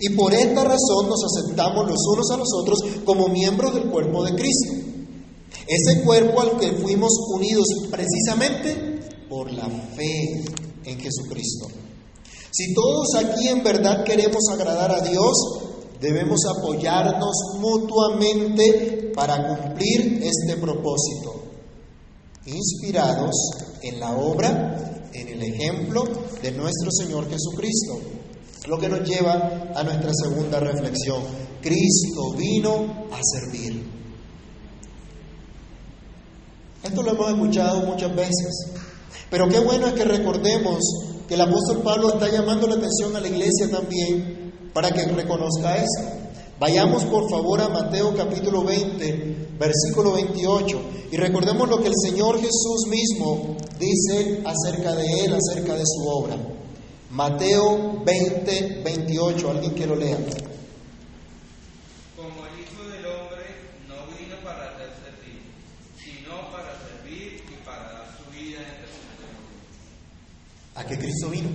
Y 0.00 0.10
por 0.10 0.32
esta 0.32 0.64
razón 0.64 1.08
nos 1.08 1.20
aceptamos 1.24 1.88
los 1.88 2.06
unos 2.12 2.30
a 2.30 2.36
los 2.36 2.48
otros 2.60 2.78
como 3.04 3.28
miembros 3.28 3.74
del 3.74 3.90
cuerpo 3.90 4.24
de 4.24 4.34
Cristo. 4.34 4.74
Ese 5.66 6.02
cuerpo 6.02 6.40
al 6.40 6.58
que 6.58 6.72
fuimos 6.72 7.12
unidos 7.34 7.66
precisamente 7.90 9.00
por 9.28 9.52
la 9.52 9.66
fe 9.66 10.44
en 10.84 10.98
Jesucristo. 10.98 11.66
Si 12.50 12.72
todos 12.74 13.14
aquí 13.16 13.48
en 13.48 13.62
verdad 13.62 14.04
queremos 14.04 14.44
agradar 14.50 14.90
a 14.92 15.00
Dios, 15.00 15.36
debemos 16.00 16.40
apoyarnos 16.46 17.34
mutuamente 17.58 19.12
para 19.14 19.48
cumplir 19.48 20.22
este 20.22 20.56
propósito, 20.56 21.34
inspirados 22.46 23.34
en 23.82 24.00
la 24.00 24.16
obra, 24.16 25.08
en 25.12 25.28
el 25.28 25.42
ejemplo 25.42 26.04
de 26.40 26.52
nuestro 26.52 26.90
Señor 26.90 27.28
Jesucristo. 27.28 28.17
Lo 28.68 28.78
que 28.78 28.88
nos 28.90 29.00
lleva 29.00 29.70
a 29.74 29.82
nuestra 29.82 30.10
segunda 30.12 30.60
reflexión. 30.60 31.22
Cristo 31.62 32.34
vino 32.36 33.06
a 33.10 33.18
servir. 33.22 33.82
Esto 36.82 37.02
lo 37.02 37.12
hemos 37.12 37.30
escuchado 37.30 37.86
muchas 37.86 38.14
veces, 38.14 38.66
pero 39.30 39.48
qué 39.48 39.58
bueno 39.58 39.86
es 39.86 39.94
que 39.94 40.04
recordemos 40.04 40.78
que 41.26 41.34
el 41.34 41.40
apóstol 41.40 41.78
Pablo 41.82 42.12
está 42.12 42.30
llamando 42.30 42.66
la 42.66 42.74
atención 42.74 43.16
a 43.16 43.20
la 43.20 43.28
iglesia 43.28 43.70
también 43.70 44.52
para 44.74 44.90
que 44.90 45.06
reconozca 45.06 45.76
esto. 45.76 46.02
Vayamos 46.60 47.04
por 47.04 47.28
favor 47.30 47.62
a 47.62 47.68
Mateo 47.68 48.14
capítulo 48.14 48.64
20, 48.64 49.56
versículo 49.58 50.12
28, 50.12 50.80
y 51.10 51.16
recordemos 51.16 51.68
lo 51.70 51.80
que 51.80 51.88
el 51.88 51.94
Señor 51.96 52.38
Jesús 52.38 52.86
mismo 52.88 53.56
dice 53.78 54.42
acerca 54.44 54.94
de 54.94 55.24
Él, 55.24 55.34
acerca 55.34 55.74
de 55.74 55.84
su 55.86 56.06
obra. 56.06 56.57
Mateo 57.10 58.02
20, 58.04 58.82
28, 58.84 59.50
alguien 59.50 59.74
que 59.74 59.86
lo 59.86 59.96
lea. 59.96 60.18
Como 62.14 62.44
el 62.46 62.60
Hijo 62.60 62.84
del 62.84 63.06
Hombre 63.06 63.46
no 63.88 63.94
vino 64.14 64.36
para 64.44 64.76
ser 64.76 64.90
servido, 65.00 65.40
sino 65.96 66.52
para 66.52 66.76
servir 66.84 67.42
y 67.48 67.64
para 67.64 67.92
dar 67.92 68.08
su 68.12 68.30
vida 68.30 68.58
en 68.60 68.76
rescate. 68.84 69.24
¿A 70.74 70.84
qué 70.84 70.98
Cristo 70.98 71.30
vino? 71.30 71.48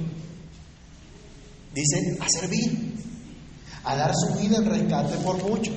Dice, 1.76 2.18
a 2.20 2.28
servir, 2.30 2.96
a 3.84 3.96
dar 3.96 4.12
su 4.16 4.34
vida 4.42 4.58
en 4.58 4.66
rescate 4.66 5.18
por 5.18 5.38
muchos. 5.44 5.76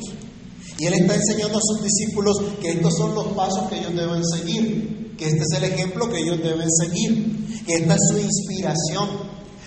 Y 0.78 0.86
Él 0.86 0.94
está 0.94 1.16
enseñando 1.16 1.58
a 1.58 1.62
sus 1.62 1.82
discípulos 1.82 2.36
que 2.62 2.70
estos 2.70 2.96
son 2.96 3.14
los 3.14 3.26
pasos 3.28 3.68
que 3.68 3.78
ellos 3.78 3.94
deben 3.94 4.24
seguir, 4.24 5.14
que 5.18 5.26
este 5.26 5.40
es 5.40 5.52
el 5.58 5.64
ejemplo 5.64 6.08
que 6.08 6.18
ellos 6.18 6.42
deben 6.42 6.70
seguir, 6.70 7.64
que 7.66 7.74
esta 7.74 7.94
es 7.94 8.00
su 8.10 8.18
inspiración, 8.18 9.25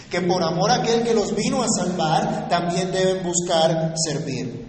que 0.10 0.22
por 0.22 0.41
amor 0.43 0.72
a 0.72 0.76
aquel 0.76 1.04
que 1.04 1.13
los 1.13 1.36
vino 1.36 1.62
a 1.62 1.67
salvar, 1.67 2.48
también 2.50 2.91
deben 2.91 3.24
buscar 3.24 3.93
servir. 3.95 4.67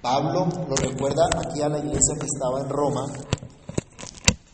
Pablo 0.00 0.48
lo 0.68 0.76
recuerda 0.76 1.24
aquí 1.36 1.60
a 1.60 1.68
la 1.68 1.78
iglesia 1.78 2.14
que 2.18 2.26
estaba 2.26 2.60
en 2.60 2.68
Roma, 2.68 3.04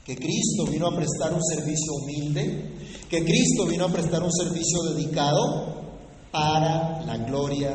que 0.04 0.16
Cristo 0.16 0.64
vino 0.70 0.86
a 0.86 0.96
prestar 0.96 1.32
un 1.32 1.42
servicio 1.42 1.92
humilde, 2.02 2.72
que 3.10 3.24
Cristo 3.24 3.66
vino 3.66 3.84
a 3.84 3.88
prestar 3.88 4.22
un 4.22 4.32
servicio 4.32 4.82
dedicado 4.94 5.82
para 6.30 7.02
la 7.04 7.18
gloria 7.18 7.70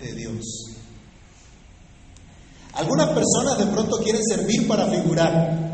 de 0.00 0.12
Dios. 0.14 0.72
Algunas 2.74 3.10
personas 3.10 3.58
de 3.58 3.66
pronto 3.66 3.98
quieren 3.98 4.22
servir 4.24 4.66
para 4.66 4.86
figurar. 4.86 5.71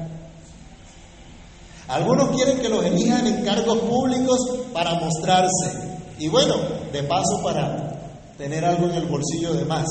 Algunos 1.88 2.36
quieren 2.36 2.58
que 2.58 2.68
los 2.68 2.84
elijan 2.84 3.26
en 3.26 3.44
cargos 3.44 3.78
públicos 3.78 4.38
para 4.72 5.00
mostrarse. 5.00 5.88
Y 6.18 6.28
bueno, 6.28 6.54
de 6.92 7.02
paso 7.04 7.40
para 7.42 7.88
tener 8.36 8.64
algo 8.64 8.88
en 8.88 8.96
el 8.96 9.06
bolsillo 9.06 9.54
de 9.54 9.64
más. 9.64 9.86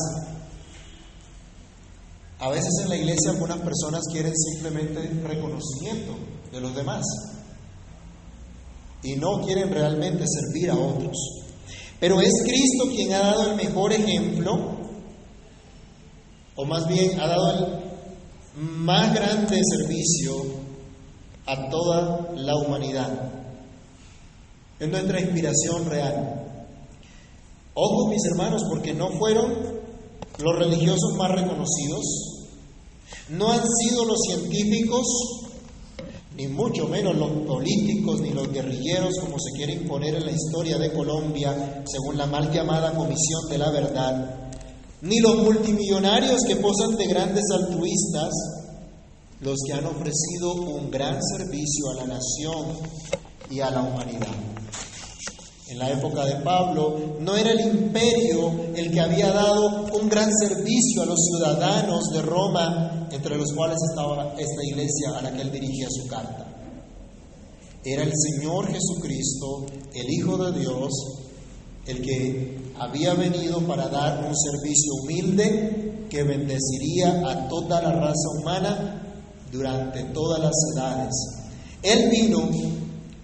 A 2.40 2.50
veces 2.50 2.72
en 2.84 2.90
la 2.90 2.96
iglesia 2.98 3.32
algunas 3.32 3.58
personas 3.58 4.02
quieren 4.12 4.34
simplemente 4.36 5.02
reconocimiento 5.28 6.14
de 6.52 6.62
los 6.62 6.76
demás 6.76 7.04
y 9.02 9.16
no 9.16 9.42
quieren 9.44 9.72
realmente 9.72 10.24
servir 10.28 10.70
a 10.70 10.76
otros. 10.76 11.16
Pero 12.00 12.22
es 12.22 12.32
Cristo 12.44 12.86
quien 12.96 13.14
ha 13.14 13.20
dado 13.20 13.50
el 13.50 13.56
mejor 13.56 13.92
ejemplo, 13.92 14.78
o 16.56 16.66
más 16.66 16.88
bien 16.88 17.20
ha 17.20 17.28
dado 17.28 17.52
el 17.52 17.66
más 18.56 19.14
grande 19.16 19.60
servicio 19.64 20.57
a 21.48 21.70
toda 21.70 22.32
la 22.36 22.56
humanidad. 22.56 23.32
Es 24.80 24.90
nuestra 24.90 25.20
inspiración 25.20 25.90
real. 25.90 26.44
Ojo, 27.74 28.10
mis 28.10 28.24
hermanos, 28.26 28.64
porque 28.70 28.94
no 28.94 29.10
fueron 29.12 29.54
los 30.40 30.56
religiosos 30.56 31.14
más 31.18 31.32
reconocidos, 31.32 32.04
no 33.30 33.52
han 33.52 33.64
sido 33.68 34.06
los 34.06 34.20
científicos, 34.22 35.06
ni 36.36 36.48
mucho 36.48 36.88
menos 36.88 37.16
los 37.18 37.32
políticos 37.48 38.22
ni 38.22 38.32
los 38.32 38.52
guerrilleros 38.52 39.16
como 39.20 39.40
se 39.40 39.52
quiere 39.56 39.74
imponer 39.74 40.16
en 40.16 40.26
la 40.26 40.32
historia 40.32 40.78
de 40.78 40.94
Colombia, 40.94 41.84
según 41.86 42.18
la 42.18 42.28
mal 42.28 42.52
llamada 42.52 42.94
Comisión 42.94 43.50
de 43.50 43.58
la 43.58 43.72
Verdad, 43.72 44.52
ni 45.02 45.20
los 45.20 45.38
multimillonarios 45.38 46.42
que 46.48 46.58
posan 46.58 46.96
de 46.98 47.08
grandes 47.08 47.46
altruistas, 47.52 48.32
los 49.42 49.58
que 49.66 49.74
han 49.74 49.86
ofrecido 49.86 50.54
un 50.54 50.90
gran 50.90 51.20
servicio 51.22 51.90
a 51.92 51.96
la 51.96 52.06
nación 52.16 52.78
y 53.50 53.60
a 53.60 53.70
la 53.70 53.82
humanidad. 53.82 54.36
en 55.70 55.80
la 55.80 55.92
época 55.92 56.24
de 56.24 56.38
Pablo, 56.38 57.18
no 57.20 57.36
era 57.36 57.52
el 57.52 57.60
imperio 57.60 58.54
el 58.74 58.90
que 58.90 59.02
había 59.02 59.32
dado 59.34 59.88
un 60.00 60.08
gran 60.08 60.32
servicio 60.32 61.04
a 61.04 61.06
los 61.06 61.20
ciudadanos 61.26 62.10
de 62.14 62.22
Roma, 62.22 63.10
entre 63.12 63.36
los 63.38 63.52
cuales 63.52 63.78
estaba 63.90 64.34
esta 64.38 64.64
iglesia 64.64 65.10
a 65.18 65.22
la 65.24 65.34
que 65.34 65.42
él 65.42 65.52
dirigía 65.52 65.88
su 65.90 66.08
carta. 66.08 66.48
Era 67.84 68.04
el 68.04 68.14
Señor 68.16 68.72
Jesucristo, 68.72 69.66
el 69.94 70.10
Hijo 70.10 70.38
de 70.38 70.58
Dios, 70.58 70.90
el 71.86 72.02
que 72.02 72.58
había 72.80 73.14
venido 73.14 73.60
para 73.68 73.90
dar 73.90 74.26
un 74.26 74.36
servicio 74.38 74.94
humilde 75.04 76.06
que 76.10 76.24
bendeciría 76.24 77.30
a 77.30 77.50
toda 77.50 77.82
la 77.82 77.92
raza 77.92 78.30
humana 78.40 79.07
durante 79.52 80.04
todas 80.06 80.40
las 80.40 80.54
edades. 80.76 81.14
Él 81.84 82.10
vino 82.10 82.50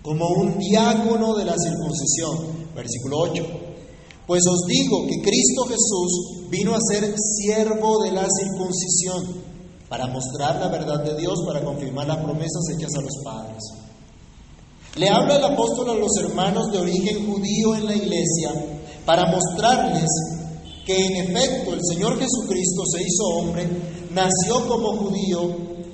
como 0.02 0.28
un 0.30 0.58
diácono 0.58 1.36
de 1.36 1.46
la 1.46 1.56
circuncisión. 1.58 2.64
Versículo 2.76 3.20
8. 3.20 3.44
Pues 4.28 4.42
os 4.50 4.68
digo 4.68 5.06
que 5.08 5.22
Cristo 5.22 5.66
Jesús 5.66 6.50
vino 6.50 6.74
a 6.76 6.80
ser 6.80 7.14
siervo 7.18 8.04
de 8.04 8.12
la 8.12 8.26
circuncisión 8.30 9.42
para 9.90 10.08
mostrar 10.08 10.60
la 10.60 10.70
verdad 10.70 11.04
de 11.04 11.16
Dios, 11.18 11.40
para 11.46 11.64
confirmar 11.64 12.08
las 12.08 12.18
promesas 12.18 12.64
hechas 12.76 12.96
a 12.96 13.02
los 13.02 13.14
padres. 13.24 13.64
Le 14.96 15.10
habla 15.10 15.38
el 15.38 15.44
apóstol 15.44 15.90
a 15.90 15.96
los 15.96 16.12
hermanos 16.20 16.72
de 16.72 16.80
origen 16.80 17.26
judío 17.26 17.76
en 17.76 17.86
la 17.86 17.96
iglesia 17.96 18.52
para 19.06 19.26
mostrarles 19.26 20.10
que 20.86 20.96
en 20.96 21.16
efecto 21.16 21.74
el 21.74 21.80
Señor 21.84 22.20
Jesucristo 22.20 22.84
se 22.92 23.04
hizo 23.04 23.24
hombre, 23.36 23.68
nació 24.12 24.68
como 24.68 24.98
judío, 24.98 25.50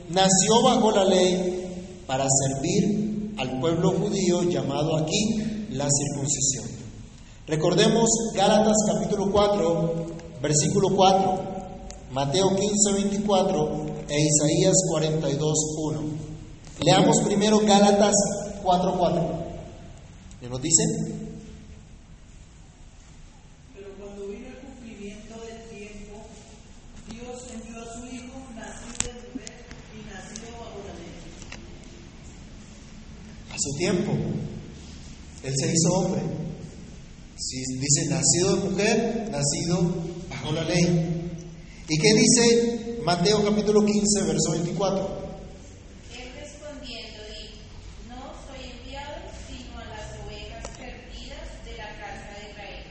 nació 0.10 0.62
bajo 0.63 0.91
la 0.91 1.06
ley 1.06 2.04
para 2.06 2.26
servir 2.30 3.34
al 3.38 3.60
pueblo 3.60 3.91
judío 3.91 4.43
llamado 4.43 4.98
aquí 4.98 5.67
la 5.72 5.88
circuncisión. 5.89 6.65
Recordemos 7.48 8.10
Gálatas 8.36 8.76
capítulo 8.88 9.32
4, 9.32 10.06
versículo 10.41 10.89
4, 10.95 11.41
Mateo 12.12 12.56
15, 12.56 12.93
24 12.93 13.86
e 14.10 14.19
Isaías 14.19 14.76
42, 14.89 15.58
1. 15.78 16.02
Leamos 16.82 17.22
primero 17.22 17.60
Gálatas 17.60 18.15
4, 18.63 18.95
4. 18.98 19.39
¿Qué 20.39 20.48
nos 20.50 20.62
dice? 20.62 20.84
Pero 23.76 23.89
cuando 24.00 24.28
vino 24.28 24.48
el 24.48 24.58
cumplimiento 24.60 25.36
del 25.36 25.78
tiempo, 25.78 26.22
Dios 27.12 27.43
envió 27.54 27.82
a 27.82 27.86
su 27.93 28.06
Hijo, 28.08 28.39
nacido 28.56 29.04
de 29.04 29.13
mujer 29.34 29.54
y 29.93 30.00
nacido 30.08 30.48
bajo 30.58 30.80
la 30.88 30.93
ley. 30.95 31.13
A 33.52 33.58
su 33.69 33.77
tiempo, 33.77 34.12
Él 35.43 35.53
se 35.55 35.71
hizo 35.71 35.93
hombre. 35.93 36.21
Si 37.38 37.58
dice 37.77 38.10
nacido 38.10 38.55
de 38.55 38.69
mujer, 38.69 39.29
nacido 39.32 39.95
bajo 40.29 40.51
la 40.51 40.63
ley. 40.63 41.34
¿Y 41.88 41.97
qué 41.97 42.13
dice 42.13 42.99
Mateo 43.03 43.43
capítulo 43.43 43.86
15, 43.86 44.23
verso 44.23 44.51
24? 44.51 45.19
Él 46.13 46.29
respondiendo 46.39 47.19
dijo, 47.29 47.63
no 48.10 48.34
soy 48.45 48.71
enviado 48.77 49.15
sino 49.47 49.79
a 49.79 49.86
las 49.86 50.19
ovejas 50.25 50.67
perdidas 50.77 51.65
de 51.65 51.77
la 51.77 51.89
casa 51.97 52.29
de 52.36 52.51
Israel. 52.51 52.86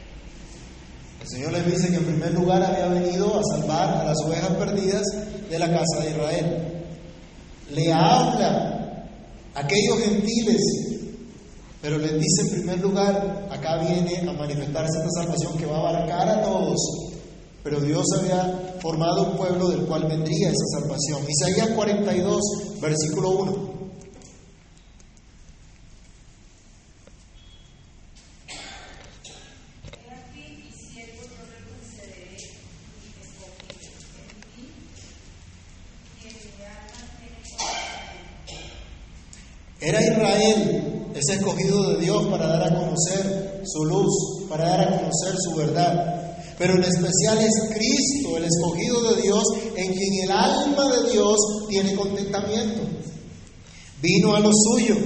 El 1.21 1.29
Señor 1.29 1.53
les 1.53 1.67
dice 1.67 1.91
que 1.91 1.97
en 1.97 2.05
primer 2.05 2.33
lugar 2.35 2.63
había 2.63 2.89
venido 2.89 3.39
a 3.39 3.43
salvar 3.45 3.99
a 3.99 4.05
las 4.05 4.19
ovejas 4.25 4.51
perdidas 4.57 5.05
de 5.51 5.59
la 5.59 5.71
casa 5.71 6.03
de 6.03 6.11
Israel. 6.11 6.85
Le 7.71 7.93
habla 7.93 8.78
aquellos 9.59 9.99
gentiles, 10.01 10.63
pero 11.81 11.99
les 11.99 12.13
dice 12.13 12.43
en 12.43 12.51
primer 12.51 12.81
lugar, 12.81 13.49
acá 13.51 13.79
viene 13.79 14.29
a 14.29 14.33
manifestarse 14.33 14.99
esta 14.99 15.23
salvación 15.23 15.57
que 15.57 15.67
va 15.67 15.77
a 15.77 15.81
abarcar 15.91 16.29
a 16.29 16.43
todos. 16.43 17.09
Pero 17.63 17.81
Dios 17.81 18.05
había 18.19 18.77
formado 18.81 19.31
un 19.31 19.37
pueblo 19.37 19.69
del 19.69 19.85
cual 19.87 20.09
vendría 20.09 20.49
esa 20.49 20.81
salvación. 20.81 21.23
Isaías 21.29 21.69
42, 21.77 22.41
versículo 22.81 23.31
1. 23.31 23.79
He 29.93 30.11
aquí 30.11 30.65
mi 30.65 30.71
siervo 30.73 31.23
yo 31.23 31.45
le 31.45 31.59
concederé 31.69 32.37
mi 32.97 33.09
escogido 33.23 33.91
en 34.19 34.29
mí, 34.57 34.67
quien 36.21 36.35
mi 36.35 36.65
alma 36.65 37.05
tiene 37.19 37.41
corazón. 37.59 38.69
Era 39.81 40.01
Israel 40.03 40.89
ese 41.15 41.35
escogido 41.35 41.93
de 41.93 42.05
Dios 42.05 42.27
para 42.29 42.47
dar 42.47 42.63
a 42.63 42.75
conocer 42.75 43.63
su 43.65 43.85
luz, 43.85 44.47
para 44.49 44.65
dar 44.65 44.81
a 44.81 44.99
conocer 44.99 45.35
su 45.37 45.57
verdad. 45.57 46.15
Pero 46.59 46.75
en 46.75 46.83
especial 46.83 47.39
es 47.39 47.55
Cristo, 47.73 48.37
el 48.37 48.45
escogido 48.45 49.15
de 49.15 49.23
Dios, 49.23 49.45
en 49.77 49.95
quien 49.95 50.25
el 50.25 50.31
alma 50.33 50.93
de 50.93 51.13
Dios 51.13 51.37
tiene 51.69 51.95
contentamiento. 51.95 52.83
Vino 54.03 54.35
a 54.35 54.41
lo 54.41 54.51
suyo, 54.53 54.97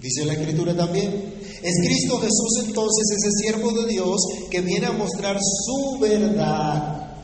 dice 0.00 0.24
la 0.24 0.32
Escritura 0.32 0.74
también. 0.74 1.34
Es 1.62 1.74
Cristo 1.86 2.18
Jesús 2.18 2.66
entonces 2.66 3.16
ese 3.16 3.30
siervo 3.42 3.72
de 3.72 3.90
Dios 3.90 4.16
que 4.50 4.60
viene 4.60 4.86
a 4.86 4.92
mostrar 4.92 5.38
su 5.40 5.98
verdad, 5.98 7.14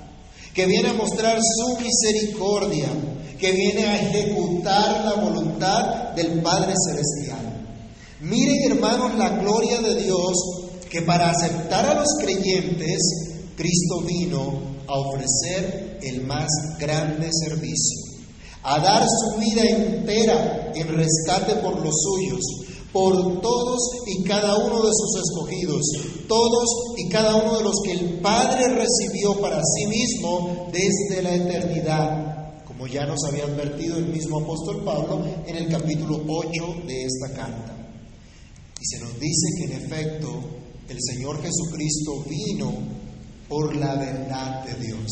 que 0.55 0.67
viene 0.67 0.91
a 0.91 0.95
mostrar 0.95 1.39
su 1.41 1.79
misericordia, 1.79 2.89
que 3.39 3.53
viene 3.53 3.87
a 3.87 4.01
ejecutar 4.01 5.05
la 5.05 5.15
voluntad 5.15 6.13
del 6.15 6.41
Padre 6.43 6.75
Celestial. 6.87 7.65
Miren 8.21 8.73
hermanos 8.73 9.15
la 9.17 9.31
gloria 9.31 9.81
de 9.81 10.03
Dios 10.03 10.35
que 10.91 11.03
para 11.03 11.31
aceptar 11.31 11.87
a 11.87 11.95
los 11.95 12.09
creyentes, 12.21 13.30
Cristo 13.61 14.01
vino 14.07 14.59
a 14.87 14.99
ofrecer 14.99 15.99
el 16.03 16.23
más 16.23 16.49
grande 16.79 17.29
servicio, 17.31 18.25
a 18.63 18.81
dar 18.81 19.07
su 19.07 19.39
vida 19.39 19.63
entera 19.63 20.73
en 20.75 20.89
rescate 20.89 21.57
por 21.57 21.79
los 21.85 21.95
suyos, 21.95 22.41
por 22.91 23.43
todos 23.43 23.79
y 24.07 24.25
cada 24.25 24.57
uno 24.57 24.83
de 24.83 24.91
sus 24.95 25.23
escogidos, 25.23 25.83
todos 26.27 26.69
y 26.97 27.11
cada 27.11 27.37
uno 27.37 27.59
de 27.59 27.65
los 27.65 27.75
que 27.85 27.93
el 27.93 28.21
Padre 28.21 28.67
recibió 28.69 29.39
para 29.43 29.61
sí 29.63 29.87
mismo 29.89 30.71
desde 30.73 31.23
la 31.23 31.35
eternidad, 31.35 32.65
como 32.65 32.87
ya 32.87 33.05
nos 33.05 33.23
había 33.25 33.45
advertido 33.45 33.99
el 33.99 34.07
mismo 34.07 34.41
apóstol 34.41 34.83
Pablo 34.87 35.23
en 35.47 35.57
el 35.57 35.69
capítulo 35.69 36.25
8 36.27 36.87
de 36.87 37.05
esta 37.05 37.35
carta. 37.35 37.77
Y 38.81 38.87
se 38.87 39.01
nos 39.01 39.21
dice 39.21 39.47
que 39.59 39.65
en 39.65 39.85
efecto 39.85 40.29
el 40.89 40.97
Señor 40.99 41.43
Jesucristo 41.43 42.25
vino 42.27 43.00
por 43.51 43.75
la 43.75 43.97
verdad 43.97 44.65
de 44.65 44.75
Dios, 44.87 45.11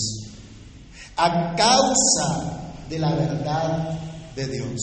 a 1.16 1.56
causa 1.56 2.72
de 2.88 2.98
la 3.00 3.12
verdad 3.12 3.98
de 4.36 4.46
Dios. 4.46 4.80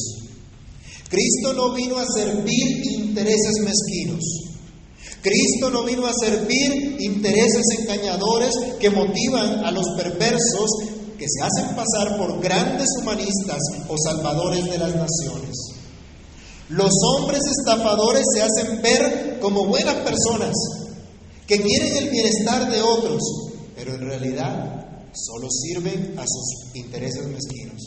Cristo 1.10 1.54
no 1.54 1.74
vino 1.74 1.98
a 1.98 2.06
servir 2.06 2.84
intereses 3.00 3.54
mezquinos. 3.64 4.24
Cristo 5.22 5.70
no 5.70 5.86
vino 5.86 6.06
a 6.06 6.12
servir 6.14 6.98
intereses 7.00 7.64
engañadores 7.80 8.54
que 8.78 8.90
motivan 8.90 9.64
a 9.64 9.72
los 9.72 9.86
perversos 9.96 10.70
que 11.18 11.26
se 11.26 11.42
hacen 11.42 11.76
pasar 11.78 12.18
por 12.18 12.42
grandes 12.42 12.90
humanistas 13.00 13.60
o 13.88 13.96
salvadores 13.98 14.66
de 14.66 14.78
las 14.78 14.94
naciones. 14.94 15.56
Los 16.68 16.92
hombres 17.08 17.40
estafadores 17.58 18.26
se 18.34 18.42
hacen 18.42 18.82
ver 18.82 19.40
como 19.40 19.66
buenas 19.66 19.96
personas 19.96 20.52
que 21.48 21.62
quieren 21.62 21.98
el 21.98 22.10
bienestar 22.10 22.72
de 22.72 22.82
otros, 22.82 23.22
pero 23.76 23.96
en 23.96 24.02
realidad 24.02 24.86
solo 25.14 25.48
sirven 25.50 26.16
a 26.18 26.26
sus 26.28 26.76
intereses 26.76 27.26
mezquinos. 27.28 27.82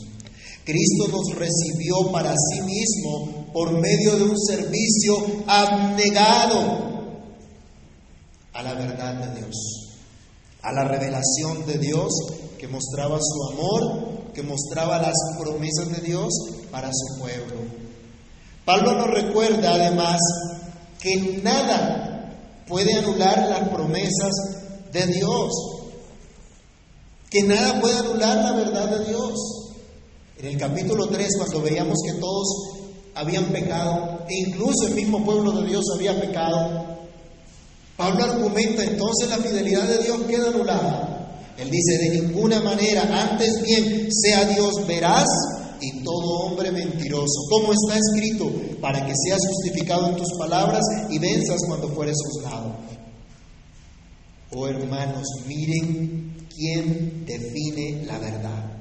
Cristo 0.63 1.07
nos 1.07 1.35
recibió 1.35 2.11
para 2.11 2.33
sí 2.33 2.61
mismo 2.61 3.47
por 3.53 3.71
medio 3.71 4.15
de 4.17 4.23
un 4.23 4.37
servicio 4.37 5.43
abnegado 5.47 6.89
a 8.53 8.63
la 8.63 8.73
verdad 8.73 9.15
de 9.15 9.41
Dios, 9.41 9.55
a 10.61 10.71
la 10.71 10.83
revelación 10.83 11.65
de 11.65 11.79
Dios 11.79 12.13
que 12.57 12.67
mostraba 12.67 13.17
su 13.21 13.53
amor, 13.53 14.31
que 14.33 14.43
mostraba 14.43 15.01
las 15.01 15.15
promesas 15.39 15.89
de 15.89 16.01
Dios 16.01 16.29
para 16.69 16.91
su 16.93 17.19
pueblo. 17.19 17.55
Pablo 18.65 18.93
nos 18.93 19.07
recuerda 19.07 19.73
además 19.73 20.19
que 20.99 21.41
nada 21.41 22.08
puede 22.69 22.93
anular 22.93 23.49
las 23.49 23.67
promesas 23.69 24.31
de 24.93 25.07
Dios, 25.07 25.51
que 27.29 27.43
nada 27.43 27.81
puede 27.81 27.97
anular 27.97 28.37
la 28.37 28.51
verdad 28.53 28.99
de 28.99 29.05
Dios. 29.05 29.33
En 30.37 30.45
el 30.45 30.57
capítulo 30.57 31.07
3, 31.07 31.27
cuando 31.37 31.61
veíamos 31.61 31.97
que 32.05 32.13
todos 32.13 32.47
habían 33.15 33.45
pecado, 33.45 34.23
e 34.29 34.49
incluso 34.49 34.87
el 34.87 34.93
mismo 34.93 35.25
pueblo 35.25 35.51
de 35.51 35.67
Dios 35.67 35.83
había 35.95 36.21
pecado, 36.21 36.97
Pablo 37.97 38.23
argumenta 38.23 38.83
entonces 38.83 39.29
la 39.29 39.37
fidelidad 39.37 39.83
de 39.83 40.03
Dios 40.03 40.21
queda 40.29 40.47
anulada. 40.49 41.09
Él 41.57 41.69
dice, 41.69 41.97
de 41.97 42.21
ninguna 42.21 42.61
manera, 42.61 43.01
antes 43.29 43.61
bien 43.63 44.07
sea 44.09 44.45
Dios 44.45 44.87
veraz 44.87 45.27
y 45.81 46.03
todo 46.03 46.45
hombre 46.45 46.71
mentiroso. 46.71 47.41
Como 47.49 47.73
está 47.73 47.97
escrito, 47.97 48.51
para 48.81 49.05
que 49.05 49.13
seas 49.15 49.39
justificado 49.47 50.07
en 50.07 50.15
tus 50.15 50.37
palabras 50.37 50.83
y 51.09 51.19
venzas 51.19 51.61
cuando 51.67 51.89
fueres 51.89 52.15
juzgado. 52.25 52.75
Oh 54.51 54.67
hermanos, 54.67 55.25
miren 55.45 56.47
quién 56.55 57.25
define 57.25 58.05
la 58.05 58.17
verdad. 58.17 58.79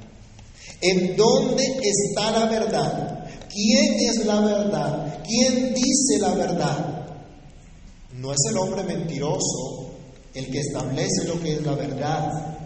¿En 0.81 1.17
dónde 1.17 1.65
está 1.83 2.31
la 2.31 2.47
verdad? 2.47 3.27
¿Quién 3.53 3.95
es 3.95 4.25
la 4.25 4.41
verdad? 4.41 5.23
¿Quién 5.25 5.75
dice 5.75 6.19
la 6.21 6.35
verdad? 6.35 7.07
No 8.15 8.33
es 8.33 8.39
el 8.51 8.59
hombre 8.59 8.83
mentiroso 8.85 9.91
el 10.35 10.51
que 10.51 10.61
establece 10.61 11.25
lo 11.27 11.41
que 11.41 11.55
es 11.55 11.63
la 11.63 11.75
verdad. 11.75 12.58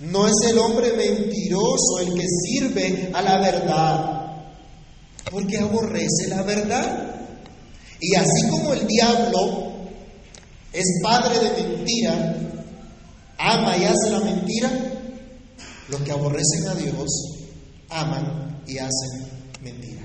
No 0.00 0.26
es 0.26 0.34
el 0.50 0.58
hombre 0.58 0.92
mentiroso 0.92 2.00
el 2.00 2.14
que 2.14 2.26
sirve 2.26 3.10
a 3.12 3.22
la 3.22 3.38
verdad, 3.38 4.44
porque 5.30 5.58
aborrece 5.58 6.28
la 6.28 6.42
verdad. 6.42 7.14
Y 8.00 8.14
así 8.16 8.48
como 8.50 8.72
el 8.72 8.86
diablo 8.86 9.72
es 10.72 10.84
padre 11.02 11.38
de 11.38 11.62
mentira, 11.62 12.36
ama 13.38 13.76
y 13.76 13.84
hace 13.84 14.10
la 14.10 14.20
mentira, 14.20 14.70
los 15.88 16.00
que 16.00 16.12
aborrecen 16.12 16.66
a 16.68 16.74
Dios 16.74 17.08
aman 17.88 18.62
y 18.66 18.78
hacen 18.78 19.28
mentira. 19.62 20.02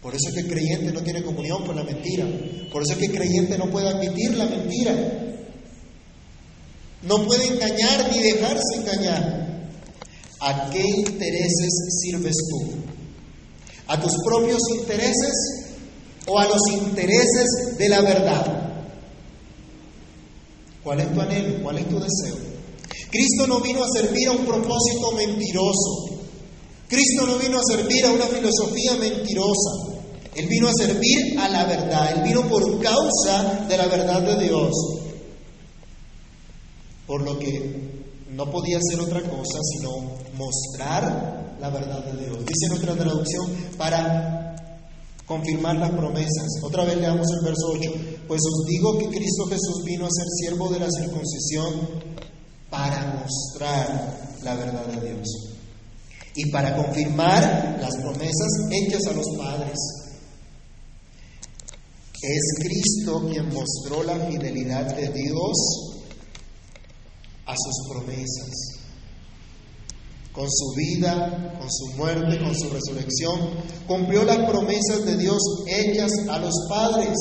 Por 0.00 0.14
eso 0.14 0.28
es 0.28 0.34
que 0.34 0.40
el 0.40 0.48
creyente 0.48 0.92
no 0.92 1.00
tiene 1.00 1.22
comunión 1.22 1.64
con 1.64 1.76
la 1.76 1.84
mentira. 1.84 2.26
Por 2.72 2.82
eso 2.82 2.92
es 2.92 2.98
que 2.98 3.06
el 3.06 3.12
creyente 3.12 3.56
no 3.56 3.70
puede 3.70 3.88
admitir 3.88 4.36
la 4.36 4.46
mentira. 4.46 5.21
No 7.02 7.24
puede 7.24 7.46
engañar 7.46 8.10
ni 8.12 8.22
dejarse 8.22 8.76
engañar. 8.76 9.42
¿A 10.40 10.70
qué 10.70 10.82
intereses 10.82 12.00
sirves 12.00 12.36
tú? 12.48 12.72
¿A 13.88 14.00
tus 14.00 14.12
propios 14.24 14.60
intereses 14.76 15.32
o 16.26 16.38
a 16.38 16.46
los 16.46 16.60
intereses 16.72 17.76
de 17.78 17.88
la 17.88 18.00
verdad? 18.00 18.62
¿Cuál 20.82 21.00
es 21.00 21.12
tu 21.12 21.20
anhelo? 21.20 21.62
¿Cuál 21.62 21.78
es 21.78 21.88
tu 21.88 21.98
deseo? 21.98 22.36
Cristo 23.10 23.46
no 23.46 23.60
vino 23.60 23.84
a 23.84 23.88
servir 23.88 24.28
a 24.28 24.32
un 24.32 24.44
propósito 24.44 25.12
mentiroso. 25.12 26.08
Cristo 26.88 27.26
no 27.26 27.36
vino 27.36 27.58
a 27.58 27.62
servir 27.62 28.04
a 28.04 28.10
una 28.10 28.26
filosofía 28.26 28.94
mentirosa. 28.96 29.92
Él 30.34 30.46
vino 30.48 30.68
a 30.68 30.72
servir 30.72 31.38
a 31.38 31.48
la 31.48 31.64
verdad. 31.66 32.16
Él 32.16 32.22
vino 32.22 32.48
por 32.48 32.80
causa 32.80 33.66
de 33.68 33.76
la 33.76 33.86
verdad 33.86 34.22
de 34.22 34.44
Dios. 34.44 34.72
Por 37.06 37.22
lo 37.22 37.38
que 37.38 38.02
no 38.30 38.50
podía 38.50 38.78
hacer 38.78 39.00
otra 39.00 39.20
cosa 39.22 39.58
sino 39.74 39.90
mostrar 40.36 41.56
la 41.60 41.70
verdad 41.70 42.04
de 42.04 42.24
Dios. 42.24 42.38
Dice 42.38 42.68
nuestra 42.68 42.94
traducción 42.94 43.46
para 43.76 44.56
confirmar 45.26 45.76
las 45.76 45.90
promesas. 45.90 46.48
Otra 46.62 46.84
vez 46.84 46.96
leamos 46.96 47.26
el 47.30 47.44
verso 47.44 47.66
8. 47.72 47.90
Pues 48.26 48.40
os 48.40 48.66
digo 48.66 48.98
que 48.98 49.08
Cristo 49.08 49.46
Jesús 49.46 49.84
vino 49.84 50.06
a 50.06 50.10
ser 50.10 50.26
siervo 50.38 50.68
de 50.70 50.80
la 50.80 50.88
circuncisión 50.90 51.88
para 52.70 53.20
mostrar 53.20 54.38
la 54.42 54.54
verdad 54.56 54.86
de 54.86 55.08
Dios 55.08 55.28
y 56.34 56.50
para 56.50 56.74
confirmar 56.76 57.78
las 57.80 57.94
promesas 57.96 58.50
hechas 58.70 59.06
a 59.06 59.12
los 59.12 59.26
padres. 59.36 59.78
Es 62.22 62.54
Cristo 62.58 63.26
quien 63.28 63.52
mostró 63.52 64.02
la 64.04 64.14
fidelidad 64.26 64.94
de 64.96 65.08
Dios 65.12 65.91
a 67.46 67.54
sus 67.56 67.88
promesas. 67.88 68.82
Con 70.32 70.48
su 70.50 70.74
vida, 70.76 71.54
con 71.58 71.70
su 71.70 71.96
muerte, 71.96 72.38
con 72.38 72.54
su 72.54 72.70
resurrección, 72.70 73.50
cumplió 73.86 74.24
las 74.24 74.48
promesas 74.48 75.04
de 75.04 75.18
Dios 75.18 75.42
hechas 75.66 76.10
a 76.30 76.38
los 76.38 76.54
padres. 76.68 77.16